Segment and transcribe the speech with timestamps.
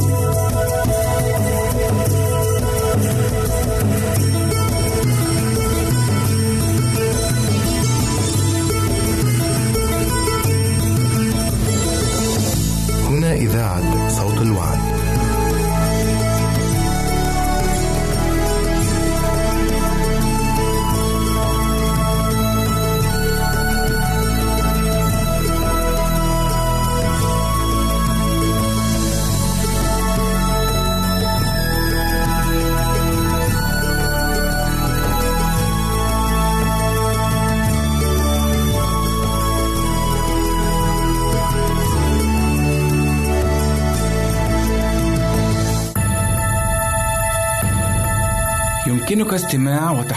[0.00, 0.23] هنا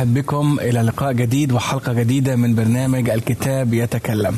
[0.00, 0.58] أرحب بكم.
[0.60, 4.36] إلى لقاء جديد وحلقة جديدة من برنامج الكتاب يتكلم.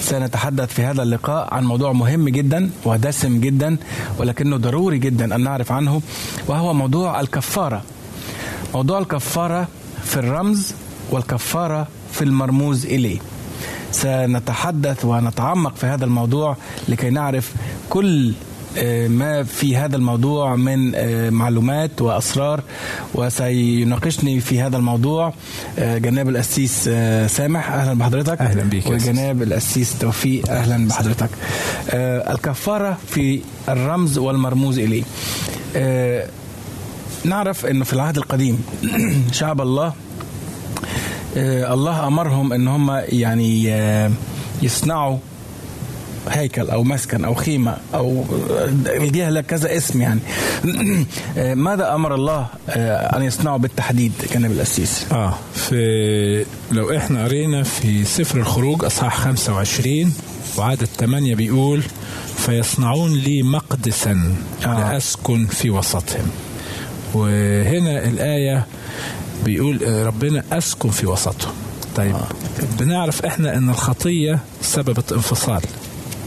[0.00, 3.76] سنتحدث في هذا اللقاء عن موضوع مهم جدا ودسم جدا
[4.18, 6.02] ولكنه ضروري جدا أن نعرف عنه
[6.46, 7.82] وهو موضوع الكفارة.
[8.74, 9.68] موضوع الكفارة
[10.04, 10.74] في الرمز
[11.10, 13.18] والكفارة في المرموز إليه.
[13.92, 16.56] سنتحدث ونتعمق في هذا الموضوع
[16.88, 17.54] لكي نعرف
[17.90, 18.32] كل
[19.08, 20.92] ما في هذا الموضوع من
[21.32, 22.62] معلومات وأسرار
[23.14, 25.34] وسيناقشني في هذا الموضوع
[25.78, 26.84] جناب القسيس
[27.26, 28.40] سامح أهلا بحضرتك.
[28.40, 31.30] أهلا بيك وجناب القسيس توفيق أهلا بحضرتك.
[32.32, 35.02] الكفارة في الرمز والمرموز إليه.
[37.24, 38.64] نعرف إنه في العهد القديم
[39.32, 39.92] شعب الله
[41.36, 43.74] الله أمرهم إن هم يعني
[44.62, 45.18] يصنعوا
[46.28, 48.24] هيكل أو مسكن أو خيمة أو
[48.86, 50.20] الجهه لها كذا اسم يعني
[51.66, 52.46] ماذا أمر الله
[53.16, 60.12] أن يصنعوا بالتحديد جناب القسيس؟ آه في لو إحنا قرينا في سفر الخروج أصحاح 25
[60.58, 61.82] وعدد 8 بيقول
[62.36, 64.92] فيصنعون لي مقدسا آه.
[64.92, 66.30] لأسكن في وسطهم
[67.14, 68.66] وهنا الآية
[69.44, 71.52] بيقول ربنا أسكن في وسطهم
[71.96, 72.28] طيب آه.
[72.78, 75.62] بنعرف إحنا إن الخطية سببت انفصال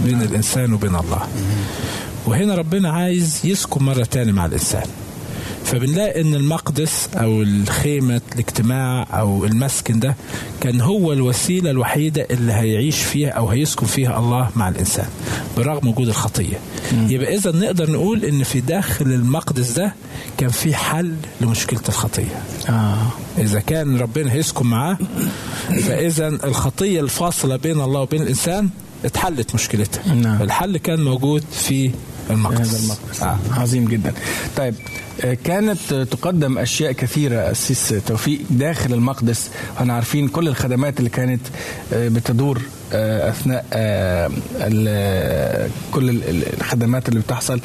[0.06, 1.28] بين الإنسان وبين الله
[2.26, 4.84] وهنا ربنا عايز يسكن مرة تاني مع الإنسان
[5.66, 10.16] فبنلاقي إن المقدس أو الخيمة الاجتماع أو المسكن ده
[10.62, 15.06] كان هو الوسيلة الوحيدة اللي هيعيش فيها أو هيسكن فيها الله مع الإنسان
[15.58, 16.58] برغم وجود الخطية
[16.94, 17.08] مم.
[17.12, 19.94] يبقى إذا نقدر نقول إن في داخل المقدس ده
[20.38, 22.98] كان في حل لمشكلة الخطية آه.
[23.38, 24.98] إذا كان ربنا هيسكن معاه
[25.88, 28.70] فإذا الخطية الفاصلة بين الله وبين الإنسان
[29.06, 30.14] اتحلت مشكلتها.
[30.14, 30.41] نعم.
[30.41, 31.91] الحل كان موجود في
[32.30, 32.68] المقدس.
[32.68, 33.24] هذا المقدس.
[33.24, 33.38] آه.
[33.52, 34.14] عظيم جدا.
[34.58, 34.75] طيب
[35.44, 39.50] كانت تقدم أشياء كثيرة السيس توفيق داخل المقدس.
[39.75, 41.41] وإحنا عارفين كل الخدمات اللي كانت
[41.94, 42.62] بتدور
[42.94, 43.66] أثناء
[45.94, 46.24] كل
[46.59, 47.59] الخدمات اللي بتحصل.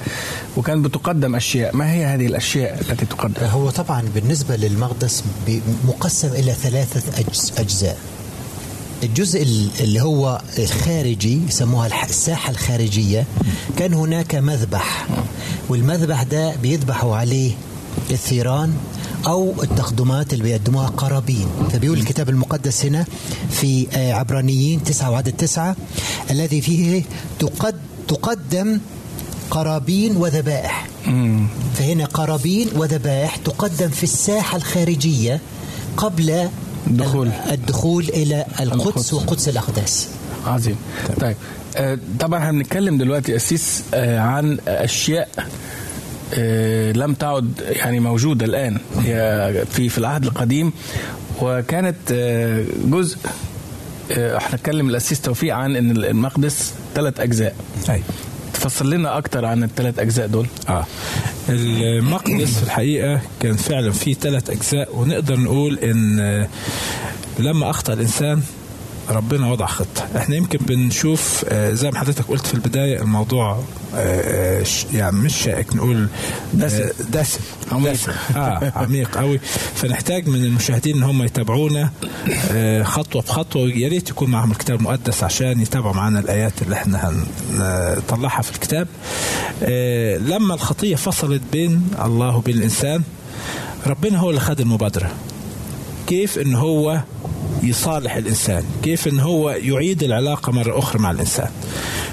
[0.57, 1.77] وكان بتقدم أشياء.
[1.77, 5.25] ما هي هذه الأشياء التي تقدم؟ هو طبعا بالنسبة للمقدس
[5.85, 7.03] مقسم إلى ثلاثة
[7.59, 7.99] أجزاء.
[9.03, 9.43] الجزء
[9.81, 13.27] اللي هو الخارجي يسموها الساحة الخارجية
[13.79, 15.07] كان هناك مذبح.
[15.69, 17.53] والمذبح ده بيذبحوا عليه
[18.11, 18.75] الثيران
[19.27, 21.47] أو التقدمات اللي بيقدموها قرابين.
[21.73, 23.05] فبيقول الكتاب المقدس هنا
[23.51, 25.77] في عبرانيين تسعة وعدد تسعة
[26.31, 27.03] الذي فيه
[27.39, 27.75] تقد
[28.09, 28.81] تقدم
[29.51, 30.87] قرابين وذبائح.
[31.75, 35.41] فهنا قرابين وذبائح تقدم في الساحة الخارجية
[35.97, 36.49] قبل
[36.87, 37.31] الدخول.
[37.51, 40.09] الدخول إلى القدس وقدس الأقداس.
[40.47, 40.77] عظيم.
[41.21, 41.37] طيب.
[41.77, 45.29] آه طبعا هنتكلم دلوقتي أسيس آه عن أشياء
[46.35, 48.79] آه لم تعد يعني موجودة الآن.
[49.03, 50.73] هي في في العهد القديم
[51.43, 51.97] وكانت
[52.85, 53.19] جزء
[54.11, 57.55] إحنا نتكلم الاسيس توفيق عن إن المقدس ثلاث أجزاء.
[57.91, 58.03] أي.
[58.59, 60.87] تفصل لنا أكتر عن الثلاث أجزاء دول؟ آه.
[61.49, 66.47] المقدس في الحقيقة كان فعلا فيه ثلاث أجزاء ونقدر نقول إن
[67.39, 68.43] لما أخطأ الإنسان
[69.11, 73.53] ربنا وضع خطة إحنا يمكن بنشوف آه، زي ما حضرتك قلت في البداية الموضوع
[73.95, 76.09] آه، آه، يعني مش شائك نقول
[76.55, 76.89] دسم.
[77.11, 77.41] دسم
[77.73, 77.93] عميق.
[77.93, 78.13] دسم.
[78.37, 79.39] آه عميق قوي
[79.75, 81.91] فنحتاج من المشاهدين إن هم يتابعونا
[82.83, 87.13] خطوة بخطوة ويا ريت يكون معهم الكتاب المقدس عشان يتابعوا معنا الآيات اللي إحنا
[87.51, 88.89] هنطلعها في الكتاب
[90.31, 93.03] لما الخطية فصلت بين الله وبين الإنسان
[93.87, 95.11] ربنا هو اللي خد المبادرة
[96.07, 97.01] كيف إن هو
[97.63, 101.51] يصالح الإنسان كيف إن هو يعيد العلاقة مرة أخرى مع الإنسان.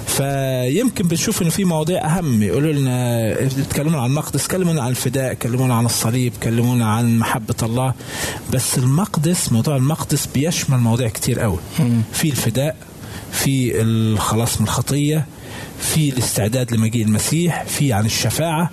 [0.06, 5.74] فيمكن بنشوف إنه في مواضيع أهم يقولوا لنا يتكلمون عن المقدس كلمونا عن الفداء كلمونا
[5.74, 7.94] عن الصليب كلمونا عن محبة الله.
[8.52, 11.58] بس المقدس موضوع المقدس بيشمل مواضيع كتير قوي.
[12.12, 12.76] في الفداء
[13.32, 15.26] في الخلاص من الخطية
[15.80, 18.70] في الاستعداد لمجيء المسيح في عن الشفاعة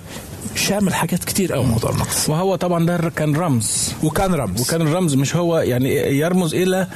[0.54, 1.66] شامل حاجات كتير قوي.
[1.66, 3.92] موضوع المقدس وهو طبعا ده كان رمز.
[4.02, 4.60] وكان رمز.
[4.60, 6.88] وكان الرمز مش هو يعني يرمز إلى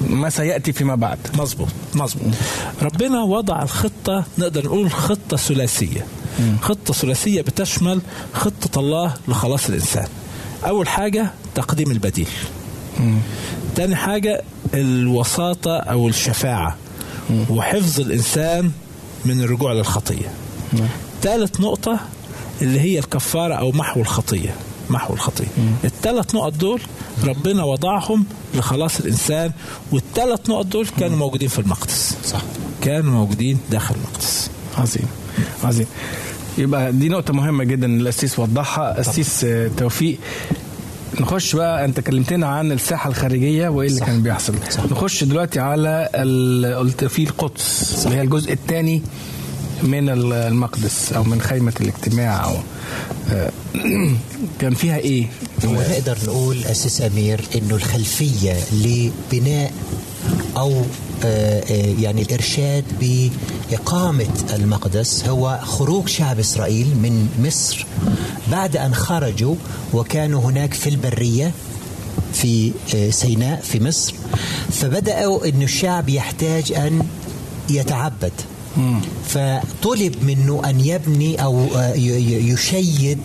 [0.00, 1.18] ما سيأتي فيما بعد.
[1.34, 2.32] مظبوط مظبوط.
[2.82, 6.06] ربنا وضع الخطة نقدر نقول خطة ثلاثية.
[6.60, 8.00] خطة ثلاثية بتشمل
[8.32, 10.06] خطة الله لخلاص الإنسان.
[10.66, 12.28] أول حاجة تقديم البديل.
[13.76, 14.42] تاني حاجة
[14.74, 16.76] الوساطة أو الشفاعة.
[17.50, 18.70] وحفظ الإنسان
[19.24, 20.32] من الرجوع للخطية.
[21.22, 22.00] ثالث نقطة
[22.62, 24.54] اللي هي الكفارة أو محو الخطية.
[24.90, 25.46] محو الخطية.
[25.84, 26.80] الثلاث نقط دول
[27.24, 28.24] ربنا وضعهم
[28.54, 29.52] لخلاص الإنسان
[29.92, 32.16] والثلاث نقط دول كانوا موجودين في المقدس.
[32.24, 32.42] صح.
[32.82, 34.50] كانوا موجودين داخل المقدس.
[34.78, 35.06] عظيم.
[35.64, 35.86] عظيم.
[36.58, 39.00] يبقى دي نقطة مهمة جدا الأسيس وضحها.
[39.00, 40.18] أسيس آه، توفيق.
[41.20, 44.06] نخش بقى أنت كلمتنا عن الساحة الخارجية وإيه اللي صح.
[44.06, 44.54] كان بيحصل.
[44.70, 44.84] صح.
[44.84, 46.08] نخش دلوقتي على
[46.78, 49.02] قلت في القدس اللي هي الجزء الثاني
[49.82, 52.54] من ال- المقدس أو من خيمة الاجتماع أو
[53.30, 53.50] آه،
[54.60, 55.26] كان فيها إيه؟
[55.64, 59.72] ونقدر نقول أساس أمير أنه الخلفية لبناء
[60.56, 60.82] أو
[61.24, 67.86] آه، آه، يعني الإرشاد بإقامة المقدس هو خروج شعب إسرائيل من مصر
[68.52, 69.54] بعد أن خرجوا
[69.94, 71.52] وكانوا هناك في البرية
[72.32, 72.72] في
[73.10, 74.14] سيناء في مصر
[74.72, 77.02] فبدأوا أن الشعب يحتاج أن
[77.70, 78.32] يتعبد.
[79.28, 83.18] فطلب منه أن يبني أو آه، يشيد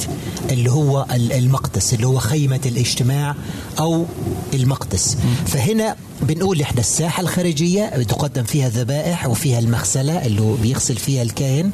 [0.51, 3.35] اللي هو ال- المقدس اللي هو خيمة الاجتماع
[3.79, 4.05] أو
[4.53, 5.17] المقدس.
[5.47, 11.71] فهنا بنقول إحنا الساحة الخارجية تقدم فيها ذبائح وفيها المغسلة اللي بيغسل فيها الكاهن.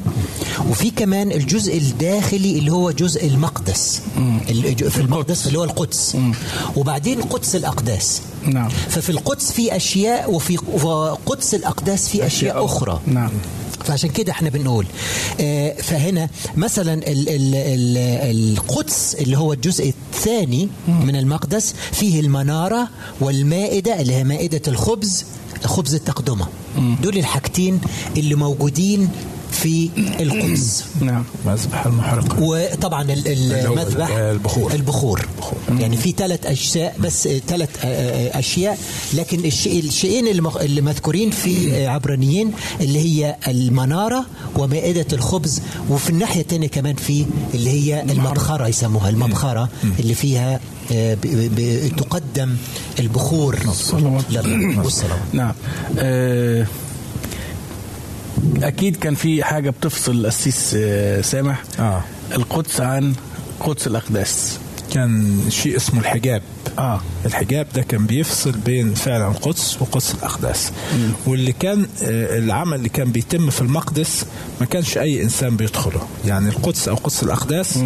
[0.70, 4.00] وفي كمان الجزء الداخلي اللي هو جزء المقدس.
[4.88, 6.16] في المقدس اللي هو القدس.
[6.76, 8.20] وبعدين قدس الأقداس.
[8.46, 8.68] نعم.
[8.68, 10.56] ففي القدس في أشياء وفي
[11.26, 13.00] قدس الأقداس في أشياء أخرى.
[13.06, 13.30] نعم.
[13.88, 14.86] فعشان كده إحنا بنقول.
[15.40, 17.96] آه، فهنا مثلا ال ال ال
[18.36, 22.88] القدس اللي هو الجزء الثاني من المقدس فيه المنارة
[23.20, 25.24] والمائدة اللي هي مائدة الخبز
[25.64, 26.46] خبز التقدمة.
[27.02, 27.80] دول الحاجتين
[28.16, 29.08] اللي موجودين
[29.50, 29.90] في
[30.20, 30.84] القدس.
[31.00, 31.24] نعم.
[31.46, 32.42] مذبح المحرقة.
[32.42, 34.72] وطبعا المذبح البخور.
[34.74, 35.26] البخور.
[35.80, 37.68] يعني في ثلاث أجزاء بس ثلاث
[38.36, 38.78] أشياء.
[39.14, 40.26] لكن الشيئين
[40.60, 45.60] اللي مذكورين في عبرانيين اللي هي المنارة ومائدة الخبز
[45.90, 48.68] وفي الناحية الثانية كمان في اللي هي المبخرة.
[48.68, 49.68] يسموها المبخرة
[50.00, 50.60] اللي فيها
[50.92, 51.20] آه، ب-
[51.54, 52.56] ب- تقدم
[52.98, 53.58] البخور.
[53.66, 54.24] والصلوات
[55.32, 55.52] نعم.
[55.98, 56.66] آه،
[58.62, 62.02] أكيد كان في حاجة بتفصل القسيس آه، سامح آه.
[62.34, 63.14] القدس عن
[63.60, 64.58] قدس الأقداس
[64.92, 66.42] كان شيء اسمه الحجاب.
[66.78, 67.00] آه.
[67.26, 70.72] الحجاب ده كان بيفصل بين فعلا القدس وقدس الأقداس.
[71.26, 74.24] واللي كان آه، العمل اللي كان بيتم في المقدس
[74.60, 76.00] ما كانش أي إنسان بيدخله.
[76.26, 77.78] يعني القدس أو قدس الأقداس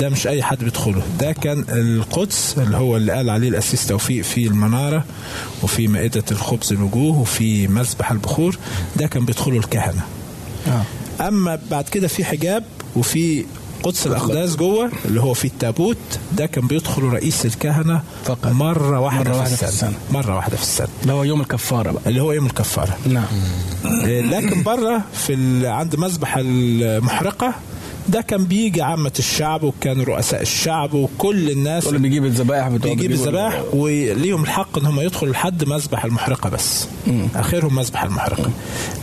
[0.00, 1.02] ده مش أي حد بيدخله.
[1.20, 5.04] ده كان القدس اللي هو اللي قال عليه الأسيس توفيق في المنارة
[5.62, 8.58] وفي مائدة الخبز الوجوه وفي مذبح البخور.
[8.96, 10.02] ده كان بيدخله الكهنة.
[10.68, 10.82] آه.
[11.28, 12.64] أما بعد كده في حجاب
[12.96, 13.44] وفي
[13.82, 15.96] قدس الأقداس جوه اللي هو في التابوت
[16.32, 18.46] ده كان بيدخل رئيس الكهنة فقط.
[18.46, 19.88] مرة واحدة, مرة في, واحدة في السنة.
[19.90, 19.98] السنة.
[20.10, 23.24] مرة واحدة في السنة اللي هو يوم الكفارة بقى اللي هو يوم الكفارة نعم
[24.04, 27.54] إيه، لكن بره في عند مذبح المحرقة
[28.08, 33.10] ده كان بيجي عامة الشعب وكان رؤساء الشعب وكل الناس اللي بيجيب الذبائح بتوع بيجيب
[33.10, 36.86] الذبائح وليهم الحق إن هم يدخلوا لحد مذبح المحرقة بس.
[37.34, 38.50] آخرهم مذبح المحرقة.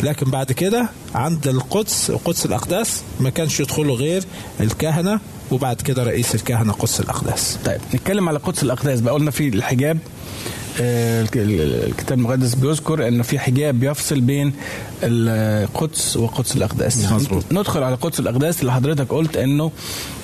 [0.03, 4.23] لكن بعد كده عند القدس قدس الأقداس ما كانش يدخلوا غير
[4.59, 5.19] الكهنة
[5.51, 7.57] وبعد كده رئيس الكهنة قدس الأقداس.
[7.65, 9.13] طيب نتكلم على قدس الأقداس بقى.
[9.13, 9.97] قلنا في الحجاب
[10.79, 14.53] الكتاب المقدس بيذكر انه في حجاب بيفصل بين
[15.03, 17.43] القدس وقدس الأقداس مظبوط.
[17.51, 19.71] ندخل على قدس الأقداس اللي حضرتك قلت إنه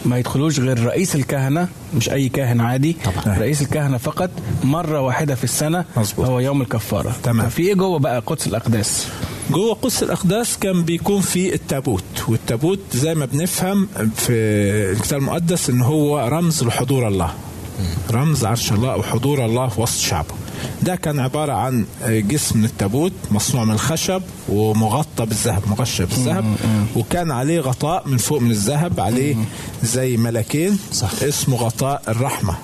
[0.06, 3.38] ما يدخلوش غير رئيس الكهنة مش أي كاهن عادي طبعا.
[3.38, 4.30] رئيس الكهنة فقط
[4.64, 6.26] مرة واحدة في السنة مظبوط.
[6.26, 7.50] هو يوم الكفارة تمام.
[7.50, 9.08] في إيه جوه بقى قدس الأقداس
[9.52, 14.32] جوه قدس الأقداس كان بيكون في التابوت والتابوت زي ما بنفهم في
[14.92, 17.34] الكتاب المقدس إن هو رمز لحضور الله
[18.12, 20.34] رمز عرش الله أو حضور الله في وسط شعبه
[20.84, 26.56] ده كان عبارة عن جسم من التابوت مصنوع من الخشب ومغطى بالذهب مغشى بالذهب.
[26.96, 29.36] وكان عليه غطاء من فوق من الذهب عليه
[29.84, 31.12] زي ملكين صح.
[31.24, 32.56] اسمه غطاء الرحمة.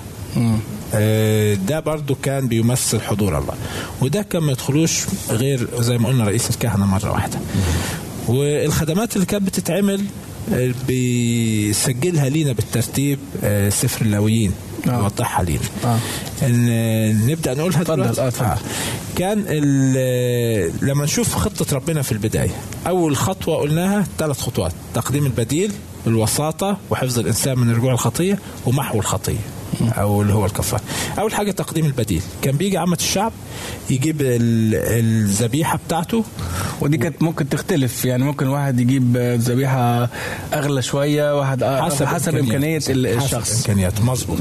[0.94, 3.54] آه، ده برضو كان بيمثل حضور الله.
[4.02, 7.38] وده كان ما يدخلوش غير زي ما قلنا رئيس الكهنة مرة واحدة.
[8.28, 10.04] والخدمات اللي كانت بتتعمل
[10.54, 14.52] آه، بيسجلها لينا بالترتيب آه، سفر اللاويين
[14.88, 14.98] آه.
[14.98, 15.98] يوضحها لينا آه.
[16.42, 18.58] آه، نبدأ نقولها اتفضل، دلوقتي آه،.
[19.16, 19.38] كان
[20.82, 22.54] لما نشوف خطة ربنا في البداية
[22.86, 25.72] أول خطوة قلناها ثلاث خطوات تقديم البديل
[26.06, 29.38] الوساطة وحفظ الإنسان من رجوع الخطية ومحو الخطية
[30.00, 30.82] أو اللي هو الكفاره
[31.18, 32.22] اول حاجة تقديم البديل.
[32.42, 33.32] كان بيجي عامة الشعب
[33.90, 36.24] يجيب ال- الذبيحة بتاعته.
[36.80, 38.04] ودي كانت ممكن تختلف.
[38.04, 40.08] يعني ممكن واحد يجيب ذبيحة
[40.54, 43.50] أغلى شوية واحد حسب, حسب إمكانية ال- الشخص.
[43.50, 44.04] حسب إمكانياته.
[44.04, 44.38] مظبوط.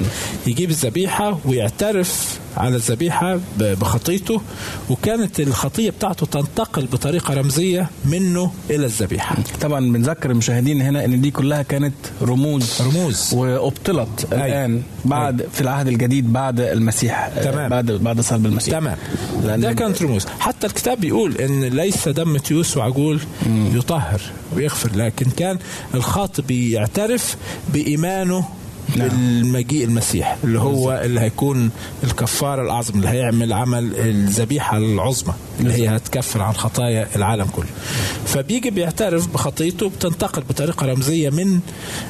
[0.47, 3.39] يجيب الذبيحة ويعترف على الذبيحة ب-
[3.79, 4.41] بخطيته
[4.89, 9.35] وكانت الخطية بتاعته تنتقل بطريقة رمزية منه إلى الذبيحة.
[9.61, 12.81] طبعا بنذكر المشاهدين هنا إن دي كلها كانت رموز.
[12.81, 13.33] رموز.
[13.33, 14.45] وأبطلت أيوة.
[14.45, 17.69] الآن بعد في العهد الجديد بعد المسيح آه، تمام.
[17.69, 18.79] بعد بعد صلب المسيح.
[18.79, 18.97] تمام.
[19.45, 20.25] لأن ده كانت رموز.
[20.39, 23.19] حتى الكتاب بيقول إن ليس دم تيوس وعجول
[23.73, 24.21] يطهر
[24.55, 25.57] ويغفر لكن كان
[25.93, 27.35] الخاطئ بيعترف
[27.73, 28.45] بإيمانه
[28.95, 29.07] نعم.
[29.07, 31.69] بالمجيء المسيح اللي هو اللي هيكون
[32.03, 37.67] الكفارة الاعظم اللي هيعمل عمل الذبيحة العظمى اللي هي هتكفر عن خطايا العالم كله.
[38.25, 41.59] فبيجي بيعترف بخطيته بتنتقل بطريقة رمزية من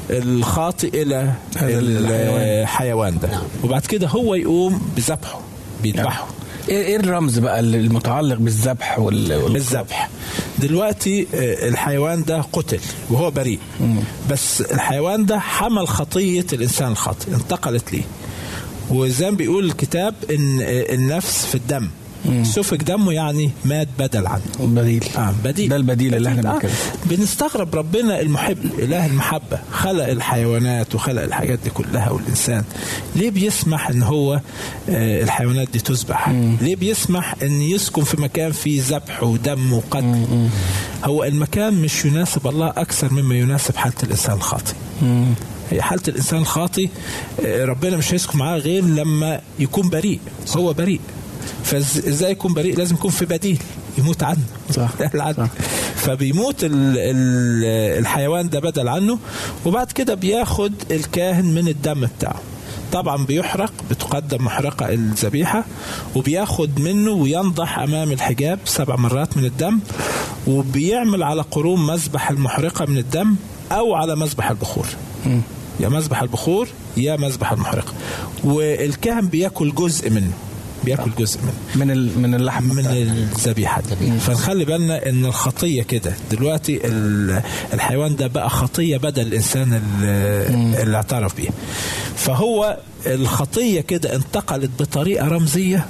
[0.10, 2.42] الخاطئ إلى هذا الحيوان.
[2.62, 3.30] الحيوان ده.
[3.64, 5.42] وبعد كده هو يقوم بذبحه
[5.84, 6.28] بيذبحه.
[6.70, 9.54] إيه إيه الرمز بقى المتعلق بالذبح وال...
[9.54, 10.10] بالذبح
[10.60, 13.60] دلوقتي آه، الحيوان ده قتل وهو بريء.
[14.32, 18.04] بس الحيوان ده حمل خطية الإنسان الخاطئ انتقلت ليه.
[18.90, 21.90] وزي ما بيقول الكتاب إن آه، النفس في الدم.
[22.44, 24.42] سفك دمه يعني مات بدل عنه.
[24.60, 25.04] بديل.
[25.18, 25.70] آه بديل.
[25.70, 26.72] ده البديل اللي إحنا آه بنتكلم.
[27.06, 32.64] بنستغرب ربنا المحب إله المحبة خلق الحيوانات وخلق الحاجات دي كلها والإنسان.
[33.16, 34.34] ليه بيسمح إن هو
[34.90, 36.30] آه الحيوانات دي تذبح؟
[36.62, 40.26] ليه بيسمح إن يسكن في مكان فيه ذبح ودم وقتل؟
[41.04, 44.74] هو المكان مش يناسب الله أكثر مما يناسب حالة الإنسان الخاطئ.
[45.72, 46.88] هي حالة الإنسان الخاطئ
[47.46, 50.20] آه، ربنا مش هيسكن معاه غير لما يكون بريء
[50.58, 51.00] هو بريء.
[51.63, 53.60] فازاي يكون بريء؟ لازم يكون في بديل.
[53.98, 54.43] يموت عنه.
[54.72, 54.89] صح.
[55.38, 55.48] صح.
[55.96, 57.63] فبيموت ال ال
[58.00, 59.19] الحيوان ده بدل عنه
[59.65, 62.41] وبعد كده بياخد الكاهن من الدم بتاعه.
[62.91, 65.63] طبعا بيحرق بتقدم محرقة الذبيحة
[66.15, 69.79] وبياخد منه وينضح أمام الحجاب سبع مرات من الدم
[70.48, 73.36] وبيعمل على قرون مذبح المحرقة من الدم
[73.72, 74.86] أو على مذبح البخور.
[75.79, 76.67] يا مذبح البخور
[76.98, 77.93] يا مذبح المحرقة.
[78.43, 80.31] والكاهن بياكل جزء منه.
[80.86, 81.40] بياكل جزء
[81.76, 82.20] من ال...
[82.20, 82.86] من اللحم من.
[82.88, 83.82] الذبيحة.
[84.20, 86.14] فنخلي بالنا إن الخطية كده.
[86.32, 87.42] دلوقتي ال-
[87.74, 91.52] الحيوان ده بقى خطية بدل الإنسان اللي, اللي اعترف بيها
[92.16, 95.86] فهو الخطية كده انتقلت بطريقة رمزية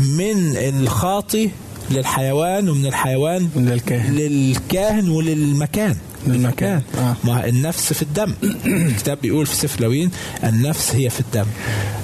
[0.00, 1.50] من الخاطي
[1.90, 4.14] للحيوان ومن الحيوان للكاهن.
[4.14, 5.96] للكاهن وللمكان.
[6.32, 6.82] للمكان.
[6.98, 7.16] آه.
[7.24, 8.32] ما النفس في الدم.
[8.66, 10.10] الكتاب بيقول في سفر لوين
[10.44, 11.44] النفس هي في الدم.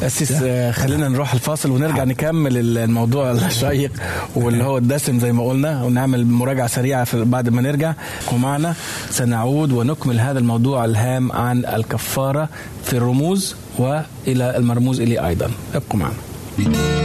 [0.03, 3.91] أسيس آه، خلينا نروح الفاصل ونرجع نكمل ال- الموضوع الشيق
[4.35, 7.95] واللي هو الدسم زي ما قلنا ونعمل مراجعة سريعة في بعد ما نرجع.
[8.33, 8.75] ومعنا
[9.11, 12.49] سنعود ونكمل هذا الموضوع الهام عن الكفارة
[12.85, 15.51] في الرموز وإلى المرموز إليه أيضا.
[15.75, 17.04] ابقوا معنا.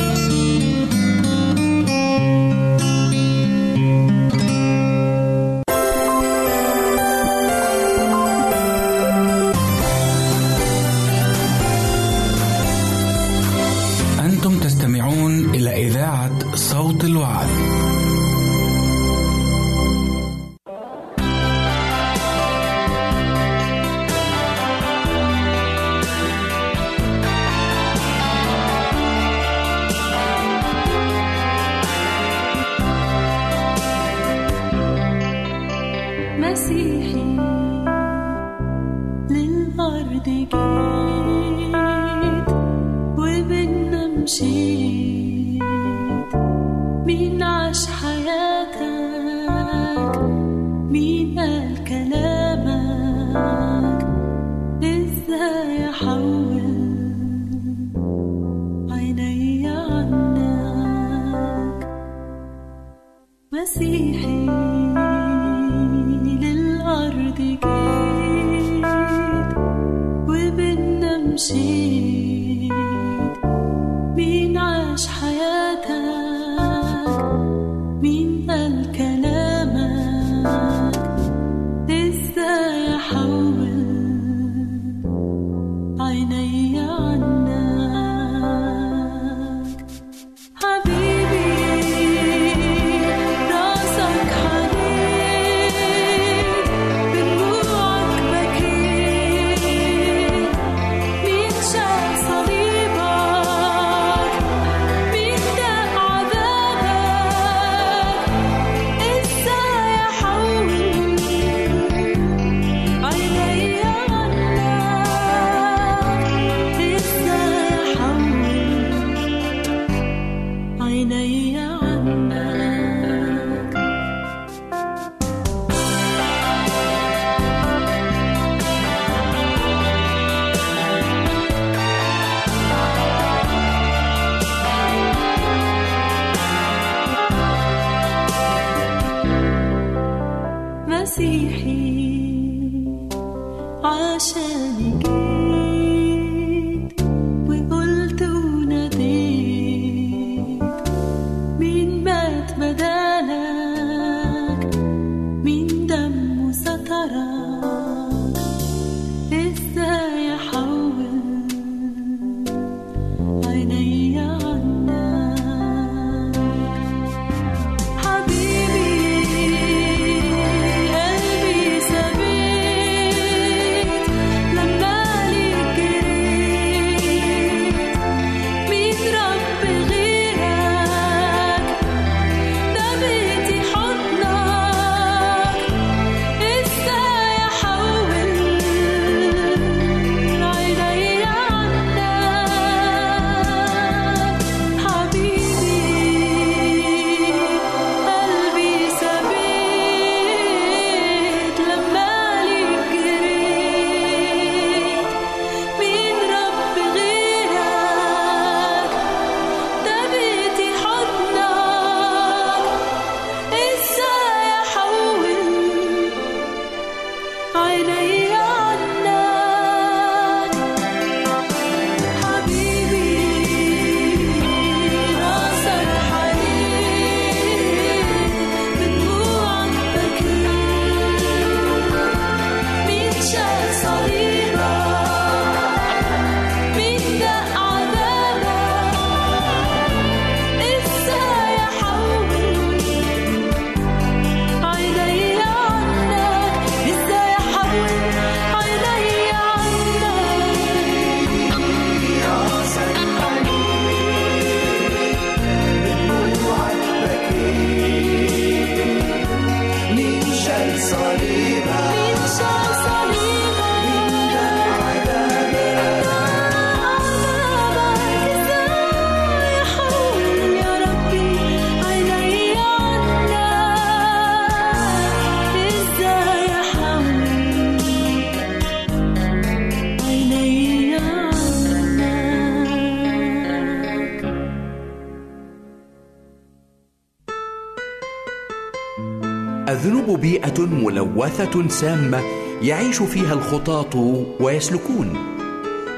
[289.72, 292.22] الذنوب بيئة ملوثة سامة
[292.62, 295.18] يعيش فيها الخطاة ويسلكون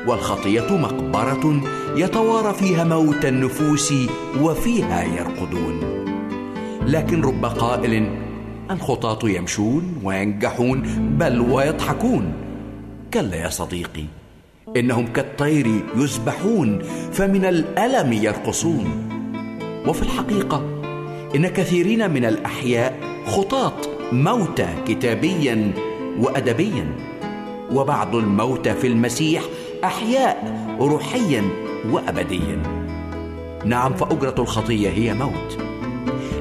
[0.07, 1.61] والخطية مقبرة
[1.95, 3.93] يتوارى فيها موت النفوس
[4.41, 5.79] وفيها يرقدون.
[6.87, 8.09] لكن رب قائل
[8.71, 10.81] الخطاة يمشون وينجحون
[11.19, 12.33] بل ويضحكون.
[13.13, 14.05] كلا يا صديقي
[14.77, 16.79] إنهم كالطير يسبحون
[17.11, 19.07] فمن الألم يرقصون.
[19.87, 20.65] وفي الحقيقة
[21.35, 23.73] إن كثيرين من الأحياء خطاة
[24.11, 25.71] موتى كتابيا
[26.19, 26.87] وأدبيا.
[27.71, 29.43] وبعض الموتى في المسيح
[29.83, 31.43] أحياء روحيا
[31.91, 32.61] وأبديا.
[33.65, 35.57] نعم فأجرة الخطية هي موت.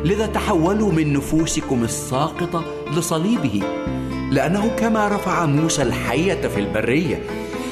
[0.05, 2.65] لذا تحولوا من نفوسكم الساقطة
[2.97, 3.63] لصليبه
[4.31, 7.23] لأنه كما رفع موسى الحية في البرية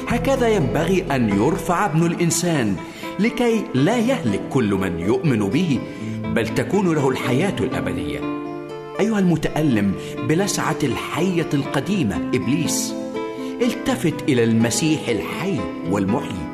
[0.07, 2.75] هكذا ينبغي أن يرفع ابن الإنسان
[3.19, 5.79] لكي لا يهلك كل من يؤمن به
[6.23, 8.28] بل تكون له الحياة الأبدية.
[8.99, 12.93] أيها المتألم بلسعة الحية القديمة إبليس.
[13.61, 15.59] التفت إلى المسيح الحي
[15.89, 16.49] والمحيي.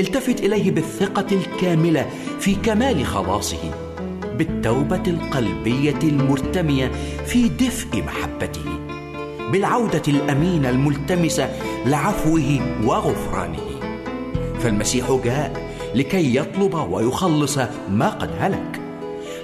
[0.00, 2.06] التفت إليه بالثقة الكاملة
[2.40, 3.58] في كمال خلاصه
[4.38, 6.90] بالتوبة القلبية المرتمية
[7.26, 8.64] في دفء محبته
[9.52, 11.50] بالعودة الأمينة الملتمسة
[11.86, 13.80] لعفوه وغفرانه.
[14.60, 17.58] فالمسيح جاء لكي يطلب ويخلص
[17.90, 18.81] ما قد هلك.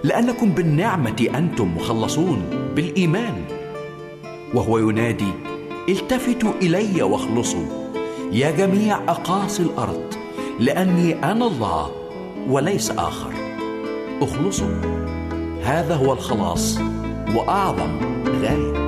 [0.05, 2.43] لأنكم بالنعمة أنتم مخلصون
[2.77, 3.45] بالإيمان.
[4.55, 5.33] وهو ينادي
[5.89, 7.67] التفتوا إلي واخلصوا.
[8.33, 10.15] يا جميع أقاصي الأرض
[10.61, 11.91] لأني أنا الله
[12.49, 13.33] وليس آخر.
[14.23, 14.81] اخلصوا.
[15.63, 16.79] هذا هو الخلاص
[17.35, 18.01] وأعظم
[18.43, 18.88] غاية.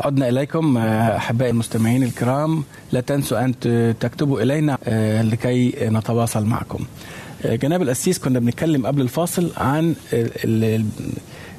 [0.00, 3.60] عدنا إليكم آه، أحبائي المستمعين الكرام لا تنسوا أن
[4.00, 6.84] تكتبوا إلينا آه، لكي نتواصل معكم.
[7.44, 9.94] آه، جناب الأسيس كنا بنتكلم قبل الفاصل عن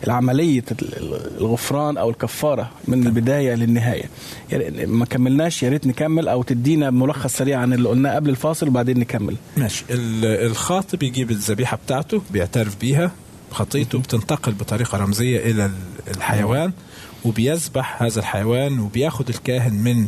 [0.04, 4.04] العملية ال- الغفران أو الكفارة من البداية للنهاية.
[4.52, 8.68] يعني ما كملناش يا ريت نكمل أو تدينا ملخص سريع عن اللي قلناه قبل الفاصل
[8.68, 9.36] وبعدين نكمل.
[9.58, 9.84] ماشي.
[9.90, 13.12] ال- الخاطب بيجيب الذبيحة بتاعته بيعترف بيها
[13.52, 15.72] خطيته بتنتقل بطريقة رمزية إلى ال-
[16.18, 16.72] الحيوان
[17.26, 20.08] وبيذبح هذا الحيوان وبياخد الكاهن من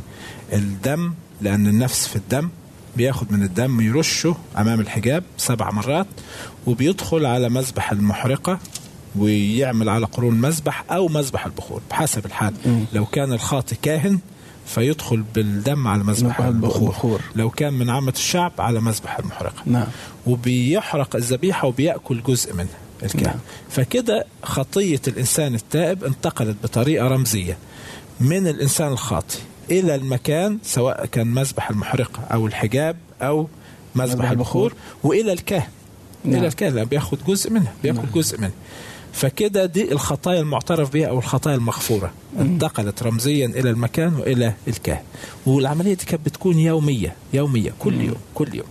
[0.53, 2.49] الدم لأن النفس في الدم
[2.97, 6.07] بياخد من الدم يرشه أمام الحجاب سبع مرات
[6.67, 8.59] وبيدخل على مذبح المحرقة.
[9.19, 12.53] ويعمل على قرون مذبح أو مذبح البخور بحسب الحال
[12.93, 14.19] لو كان الخاطي كاهن
[14.65, 16.81] فيدخل بالدم على مذبح البخور.
[16.81, 19.87] البخور لو كان من عامة الشعب على مذبح المحرقة نعم.
[20.27, 23.39] وبيحرق الذبيحة وبيأكل جزء منها الكاهن نعم.
[23.69, 27.57] فكده خطية الإنسان التائب انتقلت بطريقة رمزية
[28.19, 29.37] من الإنسان الخاطي
[29.71, 33.47] إلى المكان سواء كان مذبح المحرقة أو الحجاب أو
[33.95, 34.31] مذبح البخور.
[34.31, 34.73] البخور
[35.03, 35.67] وإلى الكاهن
[36.23, 36.35] نعم.
[36.35, 38.13] إلى الكاهن بياخد جزء منها بياخد نعم.
[38.15, 38.51] جزء منها
[39.15, 42.11] فكده دي الخطايا المعترف بها أو الخطايا المغفورة.
[42.39, 45.03] انتقلت رمزيا إلى المكان وإلى الكاهن
[45.45, 48.67] والعملية دي كانت بتكون يومية يومية كل يوم كل يوم.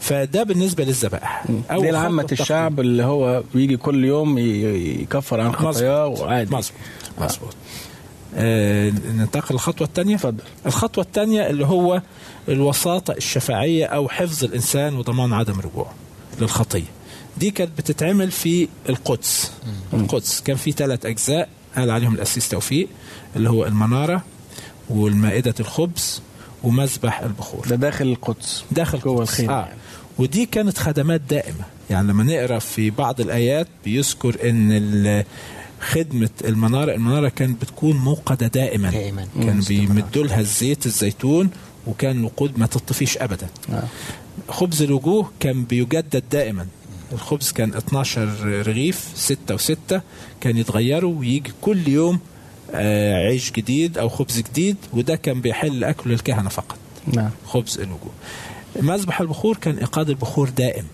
[0.00, 2.34] فده بالنسبة للذبائح أول دي.
[2.40, 6.56] الشعب اللي هو بيجي كل يوم يكفر عن خطاياه وعادي.
[6.56, 6.80] مظبوط.
[7.20, 7.54] مظبوط.
[8.36, 10.14] آه ننتقل للخطوة الثانية.
[10.14, 10.42] اتفضل.
[10.66, 12.02] الخطوة الثانية اللي هو
[12.48, 15.94] الوساطة الشفاعية أو حفظ الإنسان وضمان عدم رجوعه
[16.40, 16.97] للخطية.
[17.38, 19.50] دي كانت بتتعمل في القدس
[19.92, 22.88] القدس كان في ثلاث أجزاء قال عليهم الأسيس توفيق
[23.36, 24.22] اللي هو المنارة
[24.90, 26.22] والمائدة الخبز
[26.62, 29.30] ومذبح البخور ده داخل القدس داخل جوه القدس.
[29.30, 29.60] الخيمة آه.
[29.66, 29.78] يعني.
[30.18, 35.24] ودي كانت خدمات دائمة يعني لما نقرأ في بعض الآيات بيذكر إن ال-
[35.80, 39.26] خدمة المنارة المنارة كانت بتكون موقدة دائما دائماً.
[39.42, 39.60] كان.
[39.68, 41.50] بيمدوا لها الزيت الزيتون
[41.86, 43.82] وكان الوقود ما تطفيش أبدا آه.
[44.48, 46.66] خبز الوجوه كان بيجدد دائما
[47.12, 48.28] الخبز كان 12
[48.66, 50.00] رغيف ستة وستة
[50.40, 52.18] كان يتغيروا ويجي كل يوم
[52.74, 56.76] آه، عيش جديد أو خبز جديد وده كان بيحل أكل الكهنة فقط.
[57.06, 57.30] نعم.
[57.46, 58.10] خبز الوجوه
[58.76, 60.84] مذبح البخور؟ كان إيقاد البخور دائم.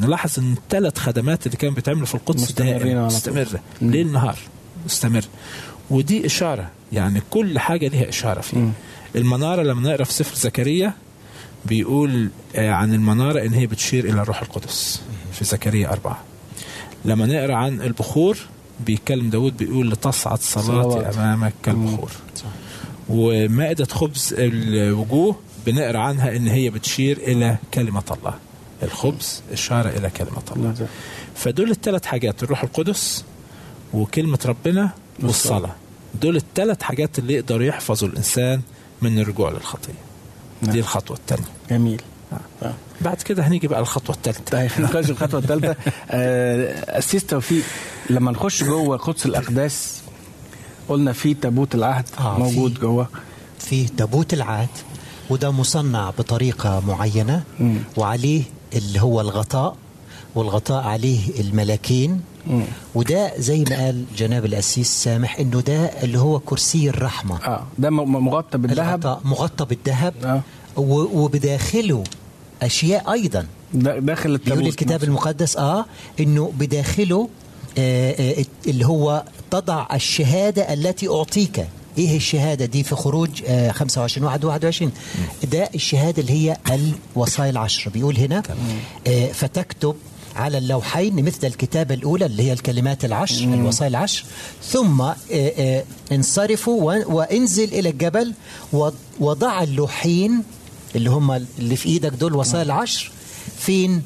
[0.00, 3.06] نلاحظ إن الثلاث خدمات اللي كانوا بيتعملوا في القدس دائم.
[3.06, 3.90] مستمره مم.
[3.90, 4.38] ليل نهار
[4.86, 5.24] مستمر.
[5.90, 8.72] ودي إشارة يعني كل حاجة ليها إشارة فيه مم.
[9.16, 10.92] المنارة لما نقرا في سفر زكريا
[11.66, 15.02] بيقول آه، عن المنارة إن هي بتشير إلى الروح القدس.
[15.38, 16.18] في زكريا أربعة.
[17.04, 18.38] لما نقرأ عن البخور
[18.86, 21.18] بيتكلم داود بيقول لتصعد صلاتي.
[21.18, 22.10] أمامك كالبخور.
[23.08, 28.34] ومائدة خبز الوجوه بنقرأ عنها إن هي بتشير إلى كلمة الله.
[28.82, 30.74] الخبز اشارة إلى كلمة الله.
[30.78, 30.86] نعم.
[31.34, 33.24] فدول الثلاث حاجات الروح القدس
[33.94, 34.90] وكلمة ربنا
[35.22, 35.74] والصلاة.
[36.22, 38.60] دول الثلاث حاجات اللي يقدروا يحفظوا الإنسان
[39.02, 39.92] من الرجوع للخطية.
[40.62, 40.72] نعم.
[40.72, 42.02] دي الخطوة الثانية جميل.
[43.00, 44.42] بعد كده هنيجي بقى الخطوة الثالثة.
[44.50, 45.76] طيب نخش الخطوة الثالثة.
[46.10, 47.64] آه، اسيس توفيق
[48.10, 50.00] لما نخش جوه قدس الأقداس
[50.88, 52.80] قلنا في تابوت العهد آه، موجود في.
[52.80, 53.08] جوه.
[53.58, 54.68] في تابوت العهد
[55.30, 57.42] وده مصنع بطريقة معينة
[57.96, 58.42] وعليه
[58.74, 59.76] اللي هو الغطاء
[60.34, 62.20] والغطاء عليه الملاكين.
[62.94, 67.44] وده زي ما قال جناب الأسيس سامح إنه ده اللي هو كرسي الرحمة.
[67.44, 69.18] آه ده مغطى بالذهب.
[69.24, 70.14] مغطى بالذهب.
[70.24, 70.40] آه.
[70.78, 72.04] و- وبداخله
[72.62, 73.46] أشياء أيضا.
[73.74, 75.06] دا- داخل التابوت بيقول الكتاب نفسه.
[75.08, 75.84] المقدس آه
[76.20, 77.28] إنه بداخله
[77.78, 81.66] آه آه اللي هو تضع الشهادة التي أعطيك.
[81.98, 84.92] إيه الشهادة دي في خروج آه 25 1 21
[85.52, 86.56] ده الشهادة اللي هي
[87.16, 87.90] الوصايا العشر.
[87.90, 88.42] بيقول هنا
[89.06, 89.94] آه فتكتب
[90.36, 94.24] على اللوحين مثل الكتابة الأولى اللي هي الكلمات العشر الوصايا العشر
[94.64, 98.34] ثم آه، آه، انصرفوا وانزل إلى الجبل
[99.20, 100.42] وضع اللوحين
[100.96, 103.10] اللي هم اللي في إيدك دول وصايا العشر
[103.58, 104.02] فين؟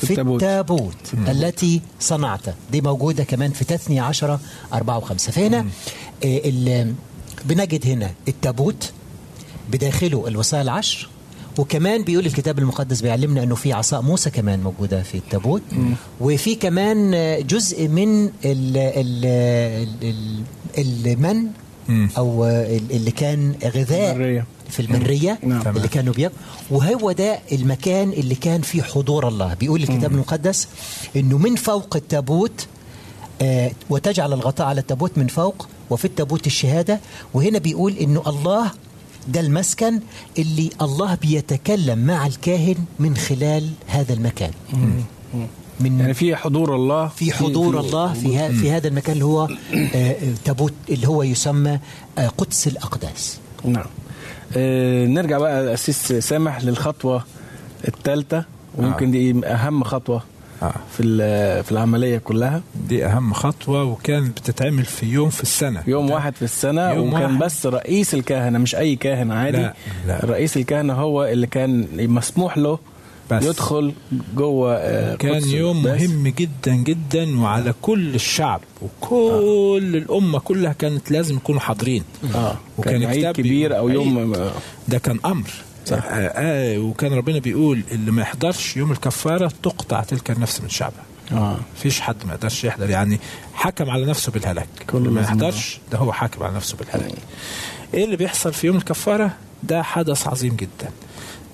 [0.00, 0.42] في في التابوت.
[0.42, 0.94] التابوت
[1.28, 4.40] التي صنعته دي موجودة كمان في تثنية عشرة
[4.72, 5.32] أربعة وخمسة.
[5.32, 5.66] فهنا
[6.24, 6.86] آه،
[7.44, 8.92] بنجد هنا التابوت
[9.72, 11.08] بداخله الوصايا العشر
[11.58, 15.62] وكمان بيقول الكتاب المقدس بيعلمنا إنه في عصا موسى كمان موجودة في التابوت
[16.20, 17.10] وفي كمان
[17.46, 19.24] جزء من ال ال
[20.02, 20.42] ال
[20.78, 21.46] ال المن
[22.18, 22.44] أو
[22.90, 24.16] اللي كان غذاء.
[24.70, 25.76] في البريه نعم.
[25.76, 26.38] اللي كانوا بياكلوا
[26.70, 29.54] وهو ده المكان اللي كان فيه حضور الله.
[29.54, 30.68] بيقول الكتاب المقدس
[31.16, 32.66] إنه من فوق التابوت
[33.42, 37.00] آه وتجعل الغطاء على التابوت من فوق وفي التابوت الشهادة.
[37.34, 38.70] وهنا بيقول إنه الله
[39.28, 40.00] ده المسكن
[40.38, 44.50] اللي الله بيتكلم مع الكاهن من خلال هذا المكان.
[45.80, 49.48] من يعني في حضور الله في حضور الله في, ها في هذا المكان اللي هو
[49.94, 51.78] آه، تابوت اللي هو يسمى
[52.18, 53.38] آه، قدس الأقداس.
[53.64, 53.86] نعم.
[55.06, 57.24] نرجع بقى أسيس سامح للخطوة
[57.88, 58.44] الثالثة
[58.78, 60.22] ويمكن دي أهم خطوة
[60.62, 60.72] آه.
[60.96, 61.02] في
[61.62, 66.42] في العملية كلها دي أهم خطوة وكانت بتتعمل في يوم في السنة يوم واحد في
[66.42, 67.38] السنة يوم وكان واحد.
[67.38, 69.74] بس رئيس الكهنة مش أي كاهن عادي لا،
[70.06, 70.20] لا.
[70.24, 72.78] رئيس الكهنة هو اللي كان مسموح له
[73.30, 73.44] بس.
[73.44, 73.92] يدخل
[74.36, 75.82] جوه آه، كان يوم.
[75.82, 82.04] مهم جدا جدا وعلى كل الشعب وكل الأمة كلها كانت لازم يكونوا حاضرين.
[82.34, 82.56] آه.
[82.78, 83.88] وكان كان عيد كبير أو.
[83.88, 84.50] يوم آه،
[84.88, 85.50] ده كان أمر.
[85.86, 86.04] صح.
[86.04, 91.04] آه آه وكان ربنا بيقول اللي ما يحضرش يوم الكفارة تقطع تلك النفس من شعبها.
[91.32, 91.56] آه.
[91.76, 92.90] فيش حد ما يقدرش يحضر.
[92.90, 93.20] يعني
[93.54, 94.68] حكم على نفسه بالهلاك.
[94.94, 97.12] اللي ما يحضرش ده هو حاكم على نفسه بالهلاك.
[97.94, 99.30] إيه اللي بيحصل في يوم الكفارة؟
[99.62, 100.90] ده حدث عظيم جدا.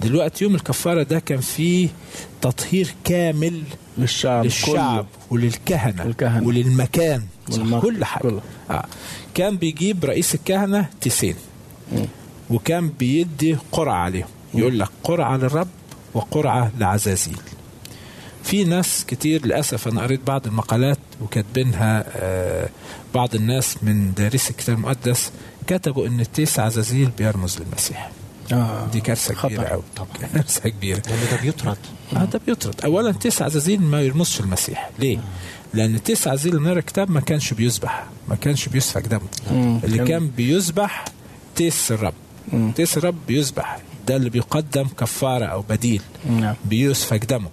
[0.02, 1.88] دلوقتي يوم الكفارة ده كان فيه
[2.40, 3.62] تطهير كامل
[3.98, 6.46] للشعب للشعب وللكهنة والكهنة.
[6.46, 7.22] وللمكان.
[7.82, 8.40] كل حاجة كله.
[8.70, 8.84] آه.
[9.34, 11.34] كان بيجيب رئيس الكهنة تيسين
[12.50, 15.68] وكان بيدي قرعة عليهم يقول لك قرعة للرب
[16.14, 17.38] وقرعة لعزازيل
[18.44, 22.68] في ناس كتير للأسف أنا قريت بعض المقالات وكاتبينها آه
[23.14, 25.30] بعض الناس من دارسي الكتاب المقدس
[25.66, 28.10] كتبوا إن التيس عزازيل بيرمز للمسيح
[28.52, 28.86] آه.
[28.92, 29.34] دي كارثة.
[29.48, 29.82] كبيرة قوي
[30.34, 31.02] كارثة كبيرة.
[31.06, 31.76] لأنه ده بيطرد.
[32.16, 32.80] آه ده بيطرد.
[32.84, 34.90] اولا تيس عزازيل ما يرمزش المسيح.
[34.98, 35.18] ليه؟
[35.74, 39.20] لأن تيس عزازيل من الكتاب ما كانش بيذبح ما كانش بيسفك دمه.
[39.50, 39.80] مم.
[39.84, 41.04] اللي كان- كان بيذبح
[41.56, 42.14] تيس الرب.
[42.74, 46.02] تيس الرب بيذبح ده اللي بيقدم كفارة أو بديل.
[46.30, 46.54] نعم.
[46.64, 47.48] بيسفك دمه.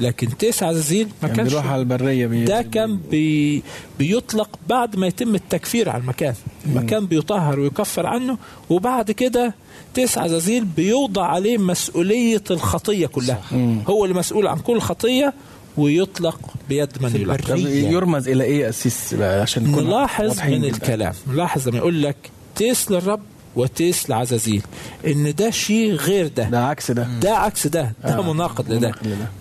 [0.00, 2.44] لكن تيس عزازيل ما كان كانش بيروح على البرية بي...
[2.44, 3.62] ده كان بي
[3.98, 6.34] بيطلق بعد ما يتم التكفير على المكان.
[6.66, 8.38] المكان بيطهر ويكفر عنه
[8.70, 9.54] وبعد كده
[9.94, 13.42] تسع عزازيل بيوضع عليه مسؤولية الخطية كلها.
[13.88, 15.34] هو اللي مسؤول عن كل خطية
[15.76, 20.64] ويطلق بيد من يلقى يرمز إلى إيه أسيس؟ عشان نلاحظ من.
[20.64, 21.12] الكلام.
[21.28, 22.16] نلاحظ لما يقول لك
[22.56, 23.20] تيس للرب
[23.56, 24.62] وتيس لعزازيل
[25.06, 26.44] إن ده شيء غير ده.
[26.44, 27.08] ده عكس ده.
[27.20, 27.92] ده عكس ده.
[28.04, 28.94] ده آه، مناقض لده.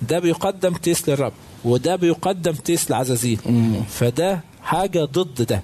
[0.09, 1.33] ده بيقدم تيس للرب
[1.65, 3.39] وده بيقدم تيس لعزازيل
[3.89, 5.61] فده حاجة ضد ده.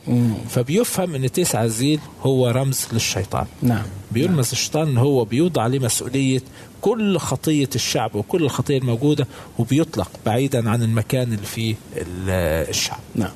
[0.50, 3.46] فبيفهم إن تيس عزازيل هو رمز للشيطان.
[3.62, 3.84] نعم.
[4.12, 6.42] بيرمز الشيطان ان هو بيوضع عليه مسؤولية
[6.82, 9.28] كل خطية الشعب وكل الخطية الموجودة
[9.60, 13.00] وبيطلق بعيدا عن المكان اللي فيه ال- الشعب.
[13.16, 13.32] نعم.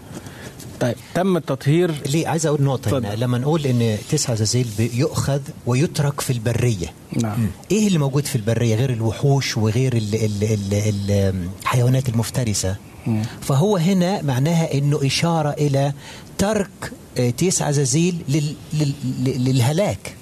[0.80, 1.92] طيب تم التطهير.
[2.06, 3.16] ليه؟ عايز أقول نقطة هنا.
[3.16, 6.94] لما نقول إن تيس عزازيل يؤخذ ويترك في البرية.
[7.22, 7.48] نعم.
[7.72, 12.76] إيه اللي موجود في البرية غير الوحوش وغير ال ال ال ال الحيوانات المفترسة؟
[13.42, 15.94] فهو هنا معناها إنه إشارة إلى
[16.38, 20.16] ترك آه، لل لل لل- للهلاك.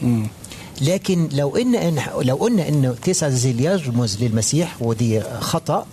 [0.81, 5.85] لكن لو إن لو قلنا إنه تيس عزازيل يرمز للمسيح ودي خطأ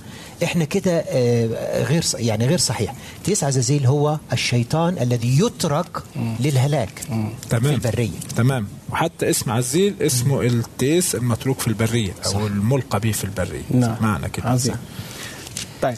[0.42, 2.94] إحنا كده آه، غير ص- يعني غير صحيح.
[3.24, 6.02] تيس عزازيل هو الشيطان الذي يترك
[6.40, 7.74] للهلاك في تمام.
[7.74, 8.08] البرية.
[8.36, 8.66] تمام.
[8.90, 13.62] وحتى اسم عزيل اسمه التيس المتروك في البرية أو الملقى به في البرية.
[13.70, 13.96] نعم.
[14.00, 14.48] معنى كده.
[14.48, 14.74] عظيم
[15.82, 15.96] طيب.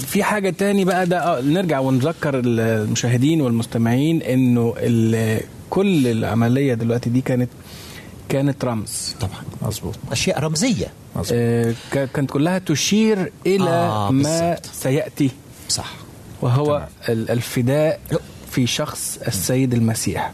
[0.00, 4.74] في حاجة تاني بقى ده آه، نرجع ونذكر المشاهدين والمستمعين إنه.
[5.70, 7.48] كل العملية دلوقتي دي كانت
[8.28, 9.14] كانت رمز.
[9.20, 9.94] طبعا مظبوط.
[10.12, 10.86] أشياء رمزية.
[11.32, 14.66] آه، ك- كانت كلها تشير إلى آه، ما بالظبط.
[14.74, 15.30] سيأتي.
[15.68, 15.92] صح.
[16.42, 18.00] وهو ال- الفداء
[18.50, 20.32] في شخص السيد المسيح.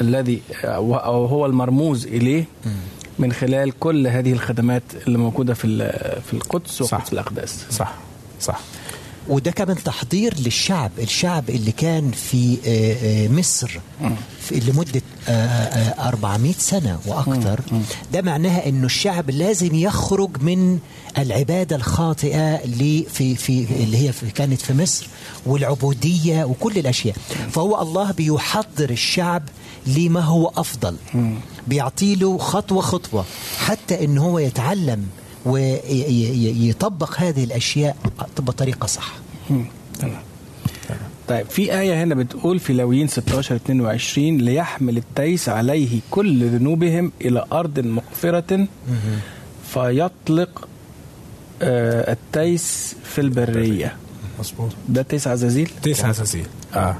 [0.00, 2.44] الذي أو هو المرموز إليه
[3.18, 6.82] من خلال كل هذه الخدمات اللي موجودة في ال- في القدس.
[6.82, 7.94] وقدس الاقداس صح.
[8.40, 8.60] صح.
[9.30, 13.80] وده كمان تحضير للشعب الشعب اللي كان في آه، آه، مصر
[14.40, 17.60] في لمدة آه، آه، 400 سنة وأكثر.
[18.12, 20.78] ده معناها أنه الشعب لازم يخرج من
[21.18, 25.06] العبادة الخاطئة اللي في في اللي هي في كانت في مصر
[25.46, 27.16] والعبودية وكل الأشياء.
[27.50, 29.42] فهو الله بيحضر الشعب
[29.86, 30.96] لما هو أفضل.
[31.66, 33.24] بيعطيله خطوة خطوة
[33.58, 35.06] حتى أنه هو يتعلم
[35.44, 37.96] ويطبق هذه الأشياء
[38.38, 39.14] بطريقة صح.
[41.28, 47.44] طيب في آية هنا بتقول في لاويين 16 22 ليحمل التيس عليه كل ذنوبهم إلى
[47.52, 48.66] أرض مغفرة
[49.68, 50.68] فيطلق
[51.62, 53.96] آه، التيس في البرية.
[54.38, 54.70] مظبوط.
[54.88, 56.46] ده تيس عزازيل؟ تيس عزازيل.
[56.74, 56.96] آه.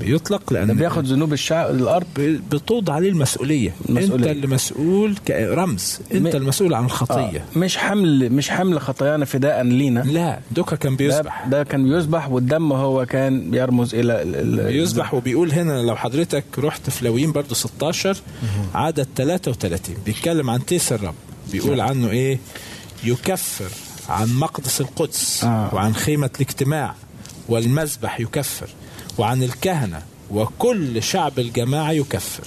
[0.00, 2.06] بيطلق ده لأن بياخد ذنوب الشعب الأرض.
[2.16, 3.74] ب- بتوضع عليه المسؤولية.
[3.88, 4.14] المسؤولية.
[4.26, 9.24] أنت اللي مسؤول كرمز أنت م- المسؤول عن آه، الخطيه مش حمل مش حمل خطايانا
[9.24, 10.00] فداء لينا.
[10.00, 11.46] لا دوكا كان ده, بيذبح.
[11.48, 16.90] ده كان بيذبح والدم هو كان بيرمز إلى ال- المسيح وبيقول هنا لو حضرتك رحت
[16.90, 18.16] في لاويين برضو 16
[18.74, 21.14] عدد 33 بيتكلم عن تيس الرب.
[21.52, 22.38] بيقول عنه إيه؟
[23.04, 23.70] يكفر
[24.08, 25.74] عن مقدس القدس آه.
[25.74, 26.94] وعن خيمة الاجتماع
[27.48, 28.66] والمذبح يكفر.
[29.18, 32.44] وعن الكهنة وكل شعب الجماعة يكفر.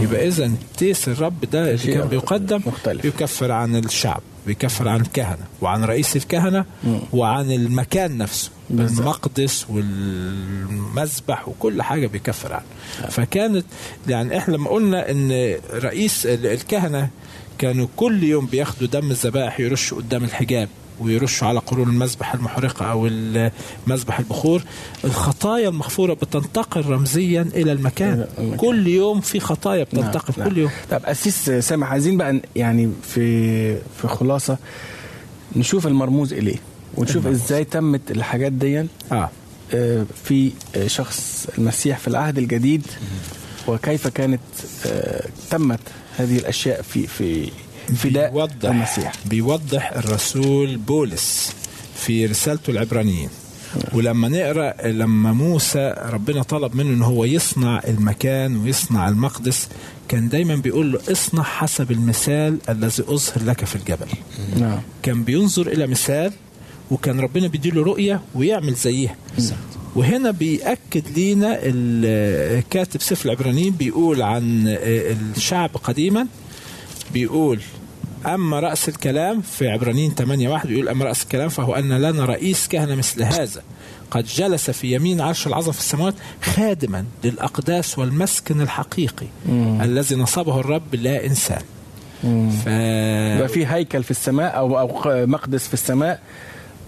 [0.00, 3.04] يبقى إذا تيس الرب ده اللي كان بيقدم مختلف.
[3.04, 6.64] يكفر عن الشعب بيكفر عن الكهنة وعن رئيس الكهنة
[7.12, 9.00] وعن المكان نفسه بالظبط.
[9.00, 12.64] المقدس والمذبح وكل حاجة بيكفر عنه.
[13.10, 13.64] فكانت
[14.08, 17.08] يعني إحنا لما قلنا إن رئيس ال- الكهنة
[17.58, 20.68] كانوا كل يوم بياخدوا دم الذبائح يرشوا قدام الحجاب.
[21.00, 23.08] ويرشوا على قرون المذبح المحرقة أو
[23.86, 24.62] مذبح البخور.
[25.04, 28.26] الخطايا المغفورة بتنتقل رمزيا إلى المكان.
[28.38, 28.56] المكان.
[28.56, 30.48] كل يوم في خطايا بتنتقل نعم.
[30.48, 30.70] كل يوم.
[30.90, 34.58] طب أسيس سامح عايزين بقى يعني في في خلاصة
[35.56, 36.56] نشوف المرموز إليه
[36.94, 37.42] ونشوف المرموز.
[37.42, 39.30] إزاي تمت الحاجات دي آه.
[39.74, 40.52] آه، في
[40.86, 42.86] شخص المسيح في العهد الجديد.
[43.68, 44.40] وكيف كانت
[44.86, 45.80] آه، تمت
[46.16, 47.50] هذه الأشياء في في
[47.96, 49.12] فداء بيوضح المسيح.
[49.26, 51.52] بيوضح الرسول بولس
[51.96, 53.28] في رسالته العبرانيين
[53.92, 59.68] ولما نقرأ لما موسى ربنا طلب منه إن هو يصنع المكان ويصنع المقدس
[60.08, 64.06] كان دايما بيقول له اصنع حسب المثال الذي أظهر لك في الجبل.
[64.60, 64.78] نعم.
[65.02, 66.32] كان بينظر إلى مثال
[66.90, 69.16] وكان ربنا بيديله رؤية ويعمل زيها
[69.96, 74.64] وهنا بيأكد لينا الكاتب سفر العبرانيين بيقول عن
[75.36, 76.26] الشعب قديما
[77.12, 77.60] بيقول
[78.26, 82.68] أما رأس الكلام في عبرانيين 8 واحد بيقول أما رأس الكلام فهو أن لنا رئيس
[82.68, 83.62] كهنة مثل هذا.
[84.10, 89.82] قد جلس في يمين عرش العظمة في السماوات خادما للأقداس والمسكن الحقيقي مم.
[89.82, 91.62] الذي نصبه الرب لا إنسان.
[92.24, 92.50] مم.
[92.50, 92.66] ف...
[93.36, 96.20] يبقى في هيكل في السماء أو أو مقدس في السماء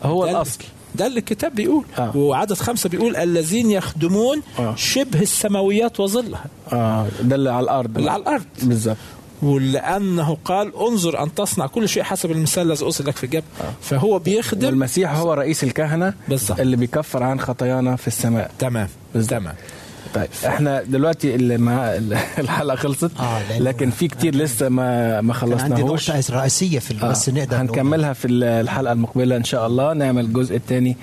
[0.02, 0.58] هو ده الأصل.
[0.94, 1.84] ده اللي الكتاب بيقول.
[1.98, 2.16] آه.
[2.16, 4.74] وعدد خمسة بيقول الذين يخدمون آه.
[4.76, 6.44] شبه السماويات وظلها.
[6.72, 7.06] آه.
[7.22, 7.98] ده اللي على الأرض.
[7.98, 8.44] اللي على الأرض.
[8.62, 8.96] بالظبط.
[9.42, 13.44] ولأنه قال انظر أن تصنع كل شيء حسب المثال الذي أرسل لك في الجبل.
[13.82, 16.60] فهو بيخدم والمسيح هو رئيس الكهنة بالظبط.
[16.60, 18.50] اللي بيكفر عن خطايانا في السماء.
[18.58, 18.88] تمام.
[19.14, 19.30] بالظبط.
[19.30, 19.54] تمام.
[20.14, 20.28] طيب.
[20.46, 21.84] إحنا دلوقتي اللي مع
[22.38, 23.10] الحلقة خلصت.
[23.20, 26.10] آه، لكن في كتير لسه ما ما كان عندي خلصناهوش.
[26.10, 27.56] نقطة رئيسية في آه، بس نقدر.
[27.60, 29.92] هنكملها في الحلقة المقبلة إن شاء الله.
[29.92, 30.96] نعمل الجزء الثاني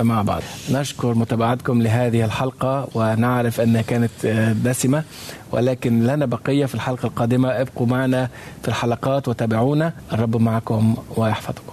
[0.00, 0.42] مع بعض.
[0.72, 5.04] نشكر متابعتكم لهذه الحلقة ونعرف انها كانت آه، دسمة
[5.52, 7.48] ولكن لنا بقية في الحلقة القادمة.
[7.48, 8.28] ابقوا معنا
[8.62, 9.92] في الحلقات وتابعونا.
[10.12, 11.72] الرب معكم ويحفظكم.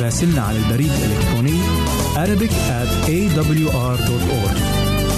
[0.00, 1.60] راسلنا على البريد الإلكتروني
[2.14, 4.58] Arabic at awr.org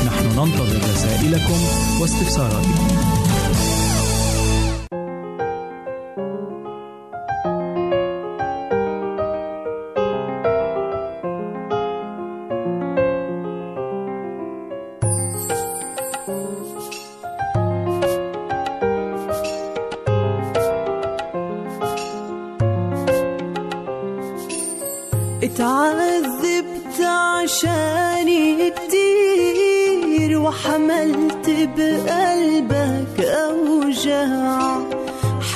[0.07, 1.59] نحن ننتظر رسائلكم
[2.01, 3.18] واستفساراتكم.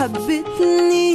[0.03, 1.12] حبتني.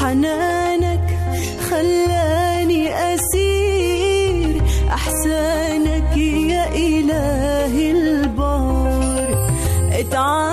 [0.00, 1.18] حنانك
[1.70, 4.62] خلاني أسير.
[4.88, 9.48] أحسانك يا إله البار.
[9.92, 10.47] اتعامل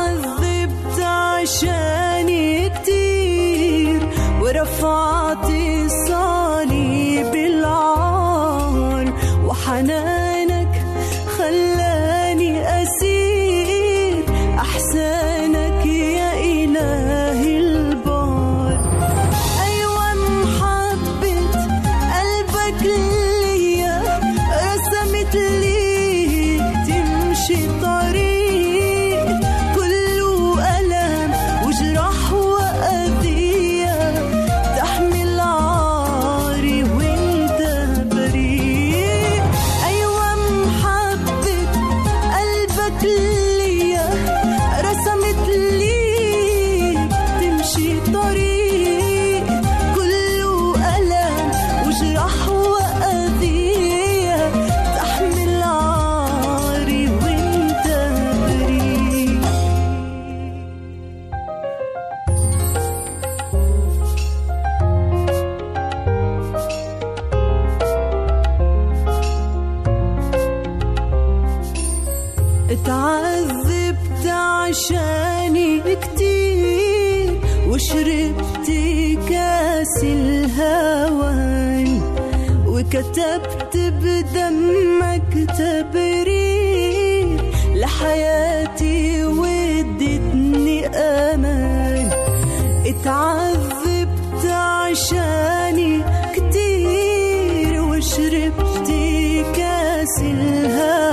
[98.59, 100.19] افتكاس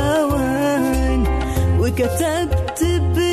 [0.02, 0.32] الهوان
[1.80, 2.84] وكتبت
[3.14, 3.31] بي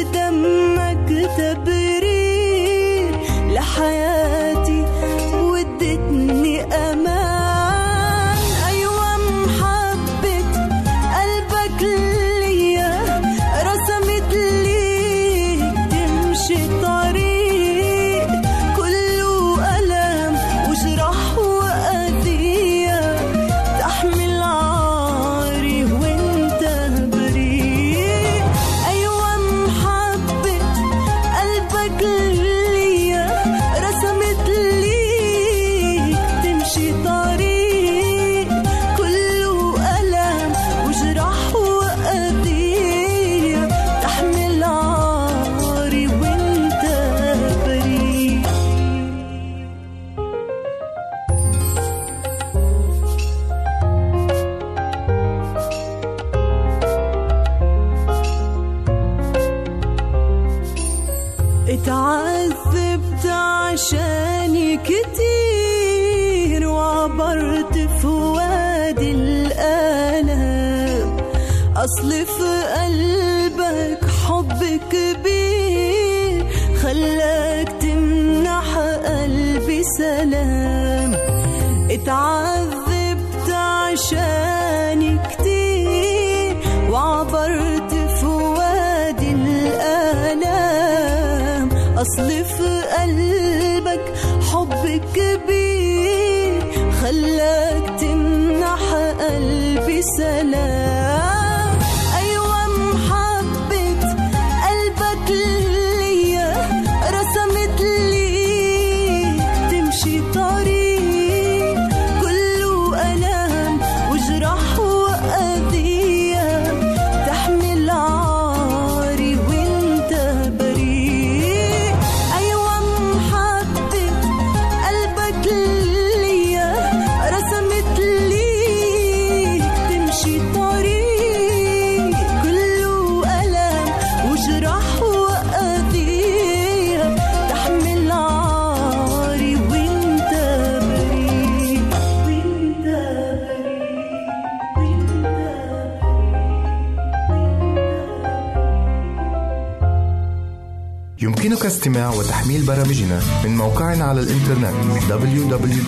[151.99, 154.73] استماع وتحميل برامجنا من موقعنا على الإنترنت
[155.09, 155.79] www.awr.org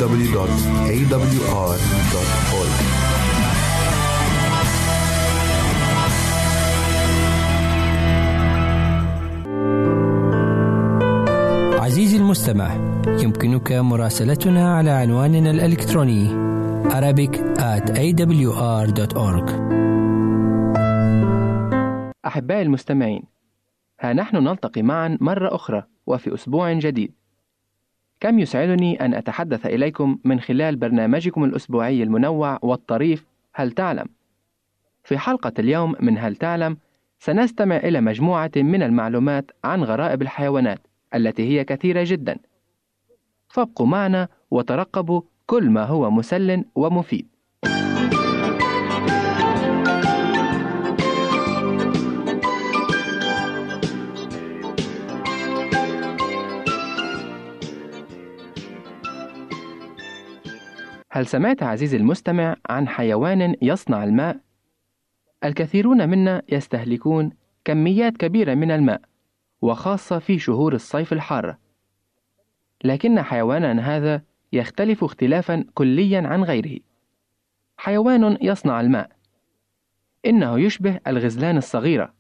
[11.82, 12.74] عزيزي المستمع
[13.08, 16.52] يمكنك مراسلتنا على عنواننا الإلكتروني
[16.90, 19.52] Arabic at awr.org
[22.26, 23.24] أحبائي المستمعين
[24.00, 25.91] ها نحن نلتقي معا مرة أخرى.
[26.08, 27.14] وفي أسبوع جديد.
[28.20, 34.06] كم يسعدني أن أتحدث إليكم من خلال برنامجكم الأسبوعي المنوع والطريف هل تعلم؟
[35.04, 36.78] في حلقة اليوم من هل تعلم
[37.20, 40.80] سنستمع إلى مجموعة من المعلومات عن غرائب الحيوانات
[41.16, 42.40] التي هي كثيرة جدا.
[43.48, 47.31] فابقوا معنا وترقبوا كل ما هو مسل ومفيد.
[61.14, 64.40] هل سمعت عزيزي المستمع عن حيوان يصنع الماء؟
[65.44, 67.32] الكثيرون منا يستهلكون
[67.66, 69.02] كميات كبيرة من الماء
[69.62, 71.58] وخاصة في شهور الصيف الحارة
[72.84, 76.80] لكن حيواننا هذا يختلف اختلافا كليا عن غيره.
[77.78, 79.10] حيوان يصنع الماء.
[80.26, 82.14] إنه يشبه الغزلان الصغيرة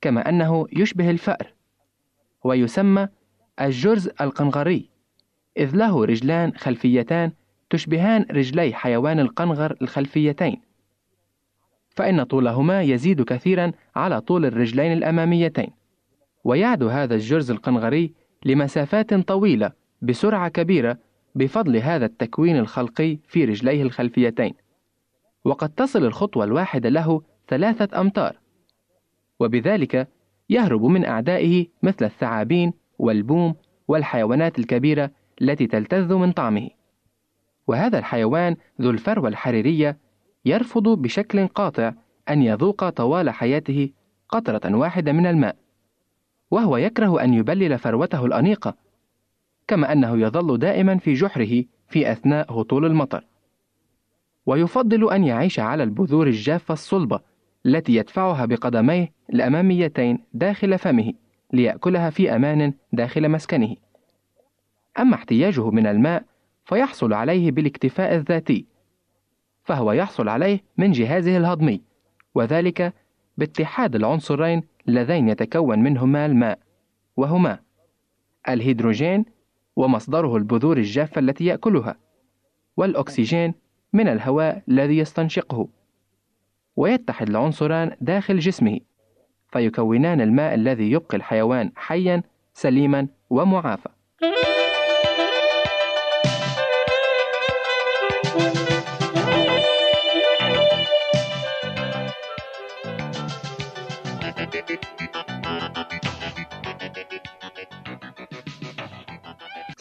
[0.00, 1.54] كما أنه يشبه الفأر
[2.44, 3.08] ويسمى
[3.60, 4.90] الجرز القنغري
[5.56, 7.32] إذ له رجلان خلفيتان
[7.70, 10.60] تشبهان رجلي حيوان القنغر الخلفيتين.
[11.90, 15.70] فإن طولهما يزيد كثيرا على طول الرجلين الأماميتين.
[16.44, 18.14] ويعدو هذا الجرز القنغري
[18.44, 20.98] لمسافات طويلة بسرعة كبيرة
[21.34, 24.54] بفضل هذا التكوين الخلقي في رجليه الخلفيتين.
[25.44, 28.36] وقد تصل الخطوة الواحدة له ثلاثة أمتار.
[29.40, 30.08] وبذلك
[30.50, 33.54] يهرب من أعدائه مثل الثعابين والبوم
[33.88, 35.10] والحيوانات الكبيرة
[35.42, 36.79] التي تلتذ من طعمه.
[37.70, 39.98] وهذا الحيوان ذو الفروة الحريرية
[40.44, 41.92] يرفض بشكل قاطع
[42.28, 43.90] أن يذوق طوال حياته
[44.28, 45.56] قطرة واحدة من الماء
[46.50, 48.76] وهو يكره أن يبلل فروته الأنيقة
[49.68, 53.24] كما أنه يظل دائما في جحره في أثناء هطول المطر.
[54.46, 57.20] ويفضل أن يعيش على البذور الجافة الصلبة
[57.66, 61.12] التي يدفعها بقدميه الأماميتين داخل فمه
[61.52, 63.76] ليأكلها في أمان داخل مسكنه.
[64.98, 66.29] أما احتياجه من الماء
[66.64, 68.66] فيحصل عليه بالاكتفاء الذاتي
[69.64, 71.80] فهو يحصل عليه من جهازه الهضمي
[72.34, 72.94] وذلك
[73.36, 76.58] باتحاد العنصرين اللذين يتكون منهما الماء
[77.16, 77.58] وهما
[78.48, 79.24] الهيدروجين
[79.76, 81.96] ومصدره البذور الجافة التي يأكلها
[82.76, 83.54] والأكسجين
[83.92, 85.68] من الهواء الذي يستنشقه
[86.76, 88.80] ويتحد العنصران داخل جسمه
[89.48, 92.22] فيكونان الماء الذي يبقي الحيوان حيا
[92.54, 93.88] سليما ومعافى.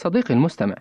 [0.10, 0.76] صديقي المستمع.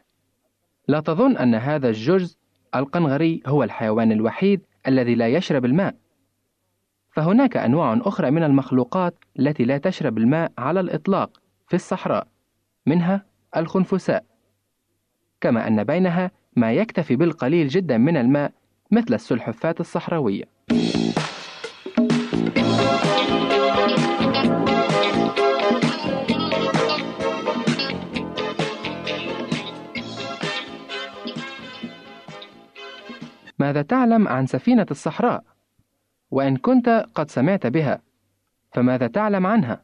[0.89, 2.39] لا تظن أن هذا الجرز
[2.75, 5.95] القنغري هو الحيوان الوحيد الذي لا يشرب الماء.
[7.11, 12.27] فهناك أنواع أخرى من المخلوقات التي لا تشرب الماء على الإطلاق في الصحراء
[12.87, 13.27] منها
[13.57, 14.25] الخنفساء.
[15.41, 18.53] كما أن بينها ما يكتفي بالقليل جدا من الماء
[18.91, 20.45] مثل السلحفاة الصحراوية.
[33.69, 35.45] ماذا تعلم عن سفينة الصحراء؟
[36.31, 38.03] وإن كنت قد سمعت بها،
[38.73, 39.83] فماذا تعلم عنها؟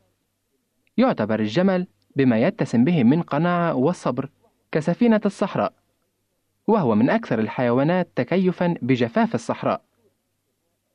[0.97, 4.31] يعتبر الجمل بما يتسم به من قناعة والصبر
[4.73, 5.73] كسفينة الصحراء،
[6.67, 9.83] وهو من أكثر الحيوانات تكيفًا بجفاف الصحراء.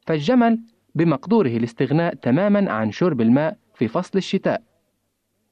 [0.08, 0.60] فالجمل
[0.96, 4.64] بمقدوره الاستغناء تمامًا عن شرب الماء في فصل الشتاء،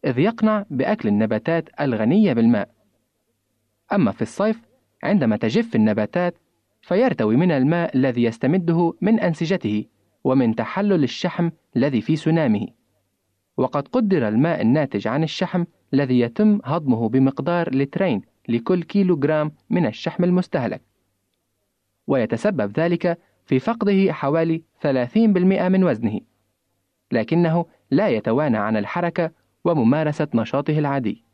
[0.05, 2.69] إذ يقنع بأكل النباتات الغنية بالماء.
[3.93, 4.61] أما في الصيف
[5.03, 6.37] عندما تجف النباتات
[6.87, 9.85] فيرتوي من الماء الذي يستمده من أنسجته
[10.23, 12.67] ومن تحلل الشحم الذي في سنامه.
[13.57, 15.63] وقد قدر الماء الناتج عن الشحم
[15.93, 20.81] الذي يتم هضمه بمقدار لترين لكل كيلو جرام من الشحم المستهلك.
[22.07, 26.19] ويتسبب ذلك في فقده حوالي 30% من وزنه.
[27.11, 29.31] لكنه لا يتوانى عن الحركة
[29.65, 31.26] وممارسة نشاطه العادي.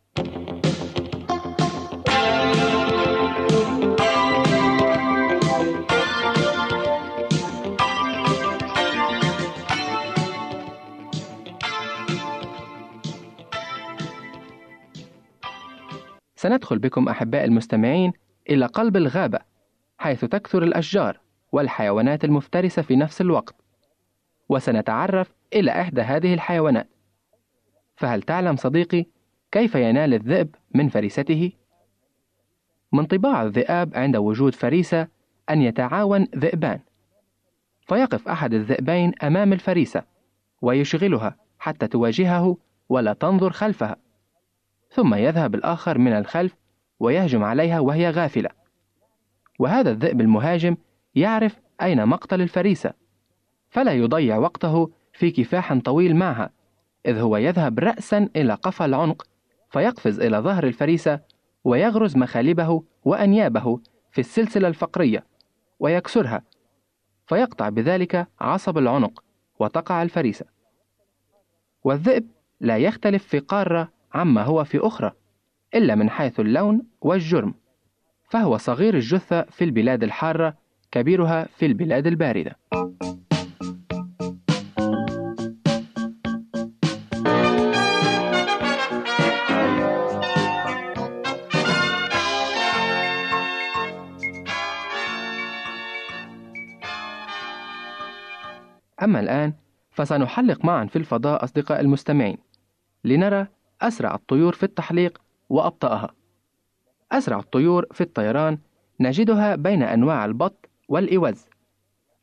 [16.44, 18.14] سندخل بكم أحباء المستمعين
[18.50, 19.40] إلى قلب الغابة
[19.98, 21.20] حيث تكثر الأشجار
[21.52, 23.56] والحيوانات المفترسة في نفس الوقت
[24.50, 26.88] وسنتعرف إلى إحدى هذه الحيوانات
[27.96, 29.06] فهل تعلم صديقي
[29.52, 31.52] كيف ينال الذئب من فريسته؟
[32.92, 35.08] من طباع الذئاب عند وجود فريسة
[35.50, 36.80] أن يتعاون ذئبان
[37.82, 40.04] فيقف أحد الذئبين أمام الفريسة
[40.62, 42.58] ويشغلها حتى تواجهه
[42.90, 43.96] ولا تنظر خلفها
[44.94, 46.56] ثم يذهب الآخر من الخلف
[47.00, 48.50] ويهجم عليها وهي غافلة.
[49.60, 50.78] وهذا الذئب المهاجم
[51.16, 52.94] يعرف أين مقتل الفريسة
[53.70, 56.50] فلا يضيع وقته في كفاح طويل معها
[57.06, 59.28] إذ هو يذهب رأسا إلى قفا العنق
[59.70, 61.20] فيقفز إلى ظهر الفريسة
[61.64, 63.80] ويغرز مخالبه وأنيابه
[64.12, 65.26] في السلسلة الفقرية
[65.80, 66.44] ويكسرها
[67.26, 69.24] فيقطع بذلك عصب العنق
[69.60, 70.46] وتقع الفريسة.
[71.84, 72.28] والذئب
[72.60, 75.12] لا يختلف في قارة عما هو في أخرى
[75.76, 77.54] إلا من حيث اللون والجرم
[78.30, 80.58] فهو صغير الجثة في البلاد الحارة
[80.92, 82.58] كبيرها في البلاد الباردة.
[99.04, 99.54] أما الآن
[99.92, 102.38] فسنحلق معا في الفضاء أصدقاء المستمعين
[103.04, 103.48] لنرى
[103.84, 106.10] أسرع الطيور في التحليق وأبطأها.
[107.12, 108.58] أسرع الطيور في الطيران
[109.00, 111.46] نجدها بين أنواع البط والإوز،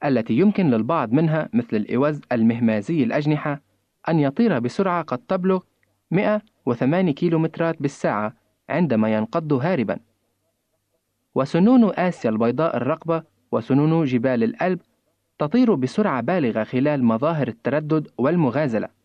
[0.04, 3.62] التي يمكن للبعض منها مثل الإوز المهمازي الأجنحة
[4.08, 5.60] أن يطير بسرعة قد تبلغ
[6.10, 8.34] 108 كيلومترات بالساعة
[8.68, 9.98] عندما ينقض هاربا.
[11.34, 14.80] وسنون آسيا البيضاء الرقبة وسنون جبال الألب
[15.38, 18.99] تطير بسرعة بالغة خلال مظاهر التردد والمغازلة.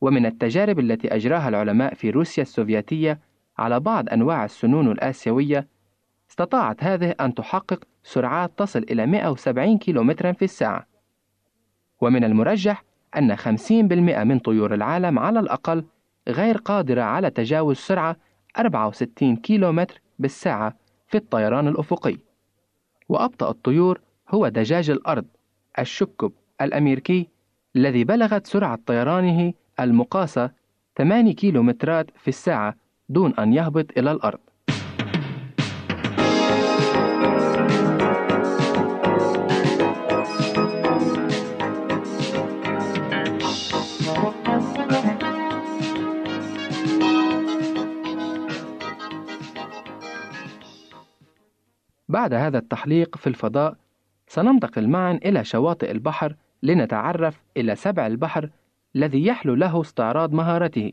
[0.00, 3.20] ومن التجارب التي أجراها العلماء في روسيا السوفيتية
[3.58, 5.66] على بعض أنواع السنون الآسيوية
[6.30, 10.86] استطاعت هذه أن تحقق سرعات تصل إلى 170 كيلومترا في الساعة.
[12.00, 12.84] ومن المرجح
[13.16, 13.42] أن 50%
[14.24, 15.84] من طيور العالم على الأقل
[16.28, 18.16] غير قادرة على تجاوز سرعة
[18.58, 20.76] 64 كيلومتر بالساعة
[21.06, 22.18] في الطيران الأفقي.
[23.08, 25.24] وأبطأ الطيور هو دجاج الأرض
[25.78, 27.28] الشكب الأمريكي
[27.76, 30.50] الذي بلغت سرعة طيرانه المقاسة
[30.98, 32.74] 8 كيلومترات في الساعة
[33.08, 34.38] دون أن يهبط إلى الأرض.
[52.08, 53.76] بعد هذا التحليق في الفضاء
[54.26, 58.50] سننتقل معا إلى شواطئ البحر لنتعرف إلى سبع البحر
[58.96, 60.92] الذي يحلو له استعراض مهارته.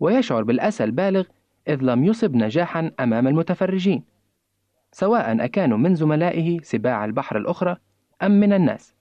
[0.00, 1.24] ويشعر بالأسى البالغ
[1.68, 4.04] إذ لم يصب نجاحا أمام المتفرجين
[4.92, 7.76] سواء أكانوا من زملائه سباع البحر الأخرى
[8.22, 8.94] أم من الناس.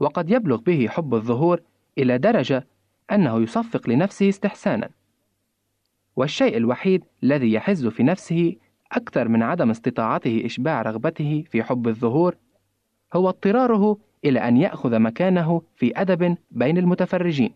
[0.00, 1.60] وقد يبلغ به حب الظهور
[1.98, 2.66] إلى درجة
[3.12, 4.90] أنه يصفق لنفسه استحسانا.
[6.16, 8.56] والشيء الوحيد الذي يحز في نفسه
[8.92, 12.36] أكثر من عدم استطاعته إشباع رغبته في حب الظهور
[13.14, 17.54] هو اضطراره إلى أن يأخذ مكانه في أدب بين المتفرجين.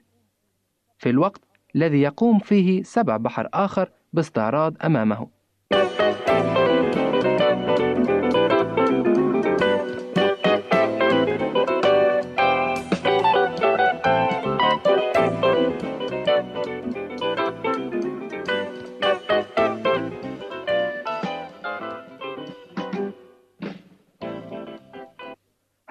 [0.99, 1.41] في الوقت
[1.77, 5.38] الذي يقوم فيه سبع بحر آخر باستعراض أمامه.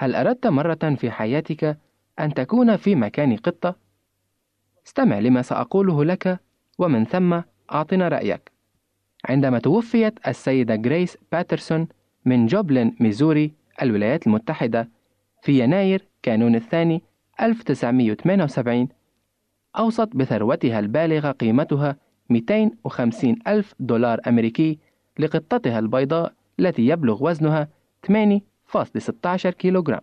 [0.07, 1.77] هل أردت مرة في حياتك
[2.19, 3.75] أن تكون في مكان قطة؟
[4.87, 6.39] استمع لما سأقوله لك
[6.77, 7.41] ومن ثم
[7.71, 8.51] أعطنا رأيك.
[9.29, 11.87] عندما توفيت السيدة جريس باترسون
[12.25, 13.51] من جوبلين ميزوري
[13.81, 14.89] الولايات المتحدة
[15.41, 17.01] في يناير كانون الثاني
[17.41, 18.87] 1978
[19.77, 21.95] أوصت بثروتها البالغة قيمتها
[22.29, 24.79] 250 ألف دولار أمريكي
[25.19, 27.67] لقطتها البيضاء التي يبلغ وزنها
[28.67, 30.01] 8.16 كيلوغرام.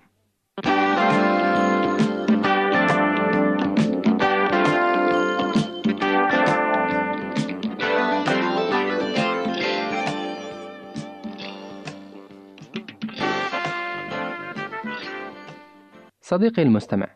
[16.21, 17.09] صديقي المستمع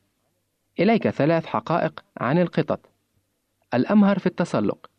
[0.81, 2.81] إليك ثلاث حقائق عن القطط.
[3.75, 4.91] الأمهر في التسلق.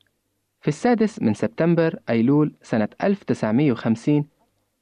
[0.62, 4.28] في السادس من سبتمبر أيلول سنة 1950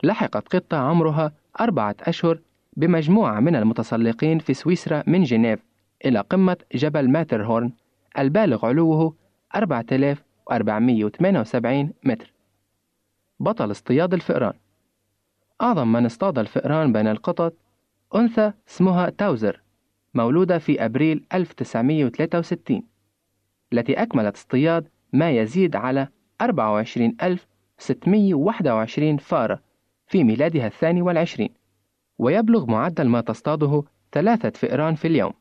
[0.04, 2.40] لحقت قطة عمرها أربعة أشهر
[2.78, 5.60] بمجموعة من المتسلقين في سويسرا من جنيف
[6.06, 7.72] إلى قمة جبل ماترهورن
[8.18, 9.14] البالغ علوه
[9.56, 12.34] 4478 متر.
[13.40, 14.54] بطل اصطياد الفئران.
[15.62, 17.54] أعظم من اصطاد الفئران بين القطط
[18.16, 19.62] أنثى اسمها تاوزر
[20.14, 22.84] مولودة في أبريل 1963
[23.74, 26.08] التي أكملت اصطياد ما يزيد على
[26.42, 29.67] 24621 فارة.
[30.08, 31.50] في ميلادها الثاني والعشرين
[32.18, 35.34] ويبلغ معدل ما تصطاده ثلاثة فئران في اليوم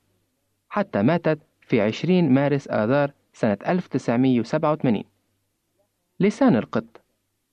[0.68, 5.04] حتى ماتت في 20 مارس آذار سنة 1987
[6.20, 7.02] لسان القط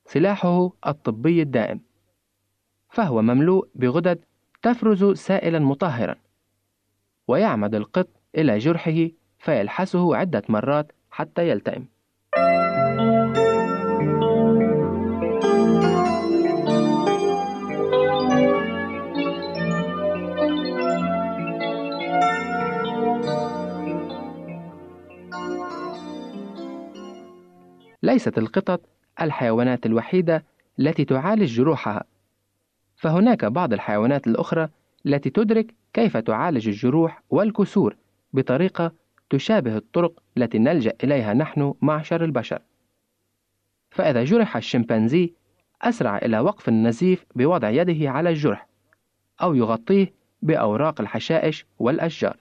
[0.05, 1.81] سلاحه الطبي الدائم
[2.89, 4.25] فهو مملوء بغدد
[4.61, 6.15] تفرز سائلا مطهرا
[7.27, 9.07] ويعمد القط إلى جرحه
[9.39, 11.87] فيلحسه عدة مرات حتى يلتئم.
[28.13, 28.81] ليست القطط
[29.21, 30.45] الحيوانات الوحيدة
[30.79, 32.03] التي تعالج جروحها
[32.95, 34.69] فهناك بعض الحيوانات الأخرى
[35.05, 37.95] التي تدرك كيف تعالج الجروح والكسور
[38.33, 38.91] بطريقة
[39.29, 42.61] تشابه الطرق التي نلجأ إليها نحن معشر البشر.
[43.91, 45.33] فإذا جرح الشمبانزي
[45.81, 48.67] أسرع إلى وقف النزيف بوضع يده على الجرح،
[49.41, 52.37] أو يغطيه بأوراق الحشائش والأشجار.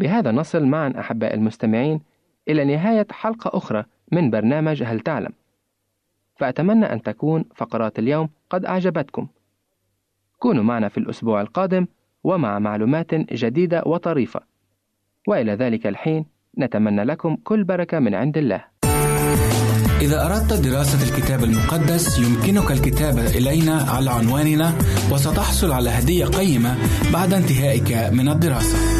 [0.00, 2.00] بهذا نصل معا أحباء المستمعين
[2.48, 5.32] إلى نهاية حلقة أخرى من برنامج هل تعلم.
[6.36, 9.26] فأتمنى أن تكون فقرات اليوم قد أعجبتكم.
[10.38, 11.86] كونوا معنا في الأسبوع القادم
[12.24, 14.40] ومع معلومات جديدة وطريفة.
[15.28, 16.24] وإلى ذلك الحين
[16.58, 18.64] نتمنى لكم كل بركة من عند الله.
[20.00, 24.72] إذا أردت دراسة الكتاب المقدس يمكنك الكتابة إلينا على عنواننا
[25.12, 26.76] وستحصل على هدية قيمة
[27.12, 28.99] بعد انتهائك من الدراسة.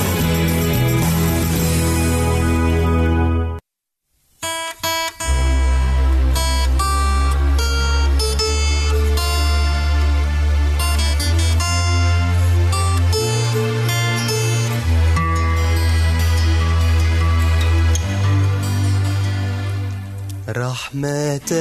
[20.91, 21.51] رحمة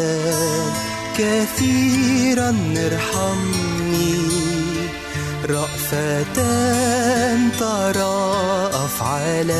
[1.18, 4.14] كثيرا ارحمني.
[5.48, 6.36] رأفة
[7.60, 9.52] تراءف علي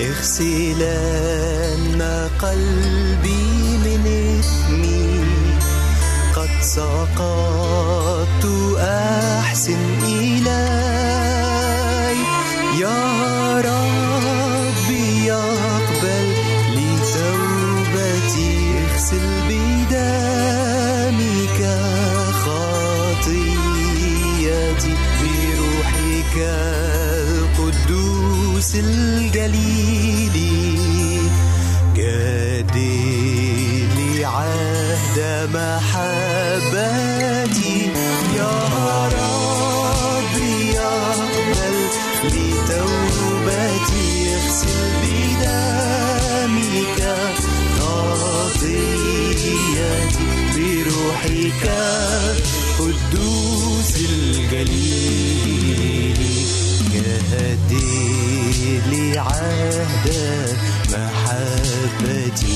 [0.00, 2.02] اغسلن
[2.42, 4.02] قلبي من
[4.40, 5.24] إثمي.
[6.36, 8.44] قد سقطت
[8.80, 10.83] أحسن إلي
[25.20, 26.34] بروحك
[27.56, 30.36] القدوس الجليل
[31.96, 32.76] جدد
[33.96, 35.18] لي عهد
[35.54, 36.94] محبتي.
[38.36, 38.56] يا
[39.14, 40.34] رب
[40.74, 41.76] يقبل
[42.24, 47.00] لي توبتي اغسل بدمك
[47.78, 49.60] خطيتي
[50.54, 51.64] بروحك
[52.78, 55.34] قدوس الجليل.
[56.94, 57.72] جهد
[58.90, 60.06] لي عهد
[60.92, 62.54] محبتي.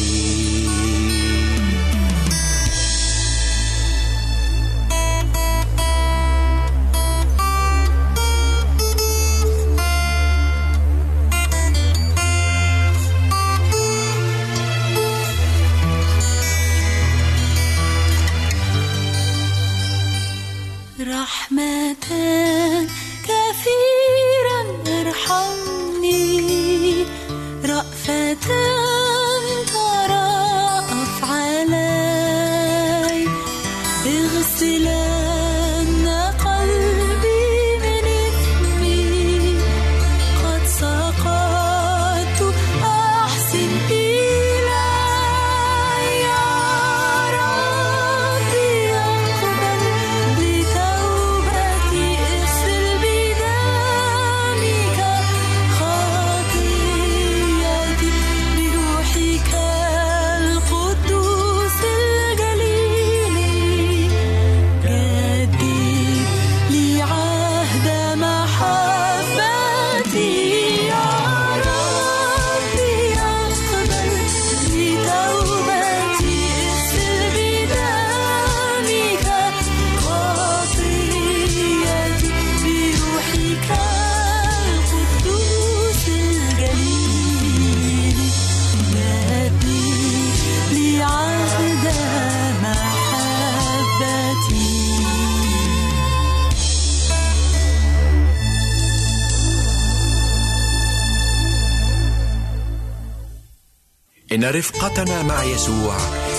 [104.51, 105.97] رفقتنا مع يسوع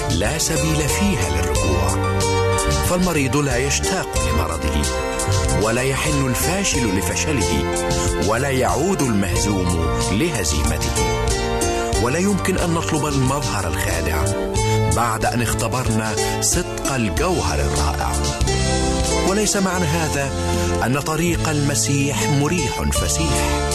[0.09, 2.19] لا سبيل فيها للرجوع.
[2.89, 4.81] فالمريض لا يشتاق لمرضه
[5.61, 7.63] ولا يحن الفاشل لفشله
[8.27, 11.25] ولا يعود المهزوم لهزيمته.
[12.03, 14.23] ولا يمكن أن نطلب المظهر الخادع
[14.95, 18.11] بعد أن اختبرنا صدق الجوهر الرائع.
[19.27, 20.31] وليس معنى هذا
[20.85, 23.69] أن طريق المسيح مريح فسيح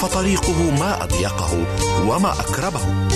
[0.00, 1.66] فطريقه ما أضيقه
[2.06, 3.09] وما أكرمه.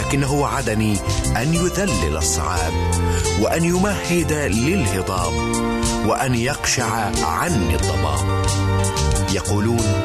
[0.00, 0.96] لكنه وعدني
[1.36, 2.72] أن يذلل الصعاب
[3.40, 5.32] وأن يمهد للهضاب
[6.06, 8.46] وأن يقشع عني الضباب.
[9.32, 10.02] يقولون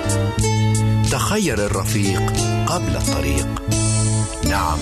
[1.12, 2.34] تخير الرفيق
[2.68, 3.48] قبل الطريق.
[4.44, 4.80] نعم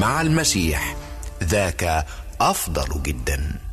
[0.00, 0.96] مع المسيح
[1.44, 2.06] ذاك
[2.40, 3.71] أفضل جدا.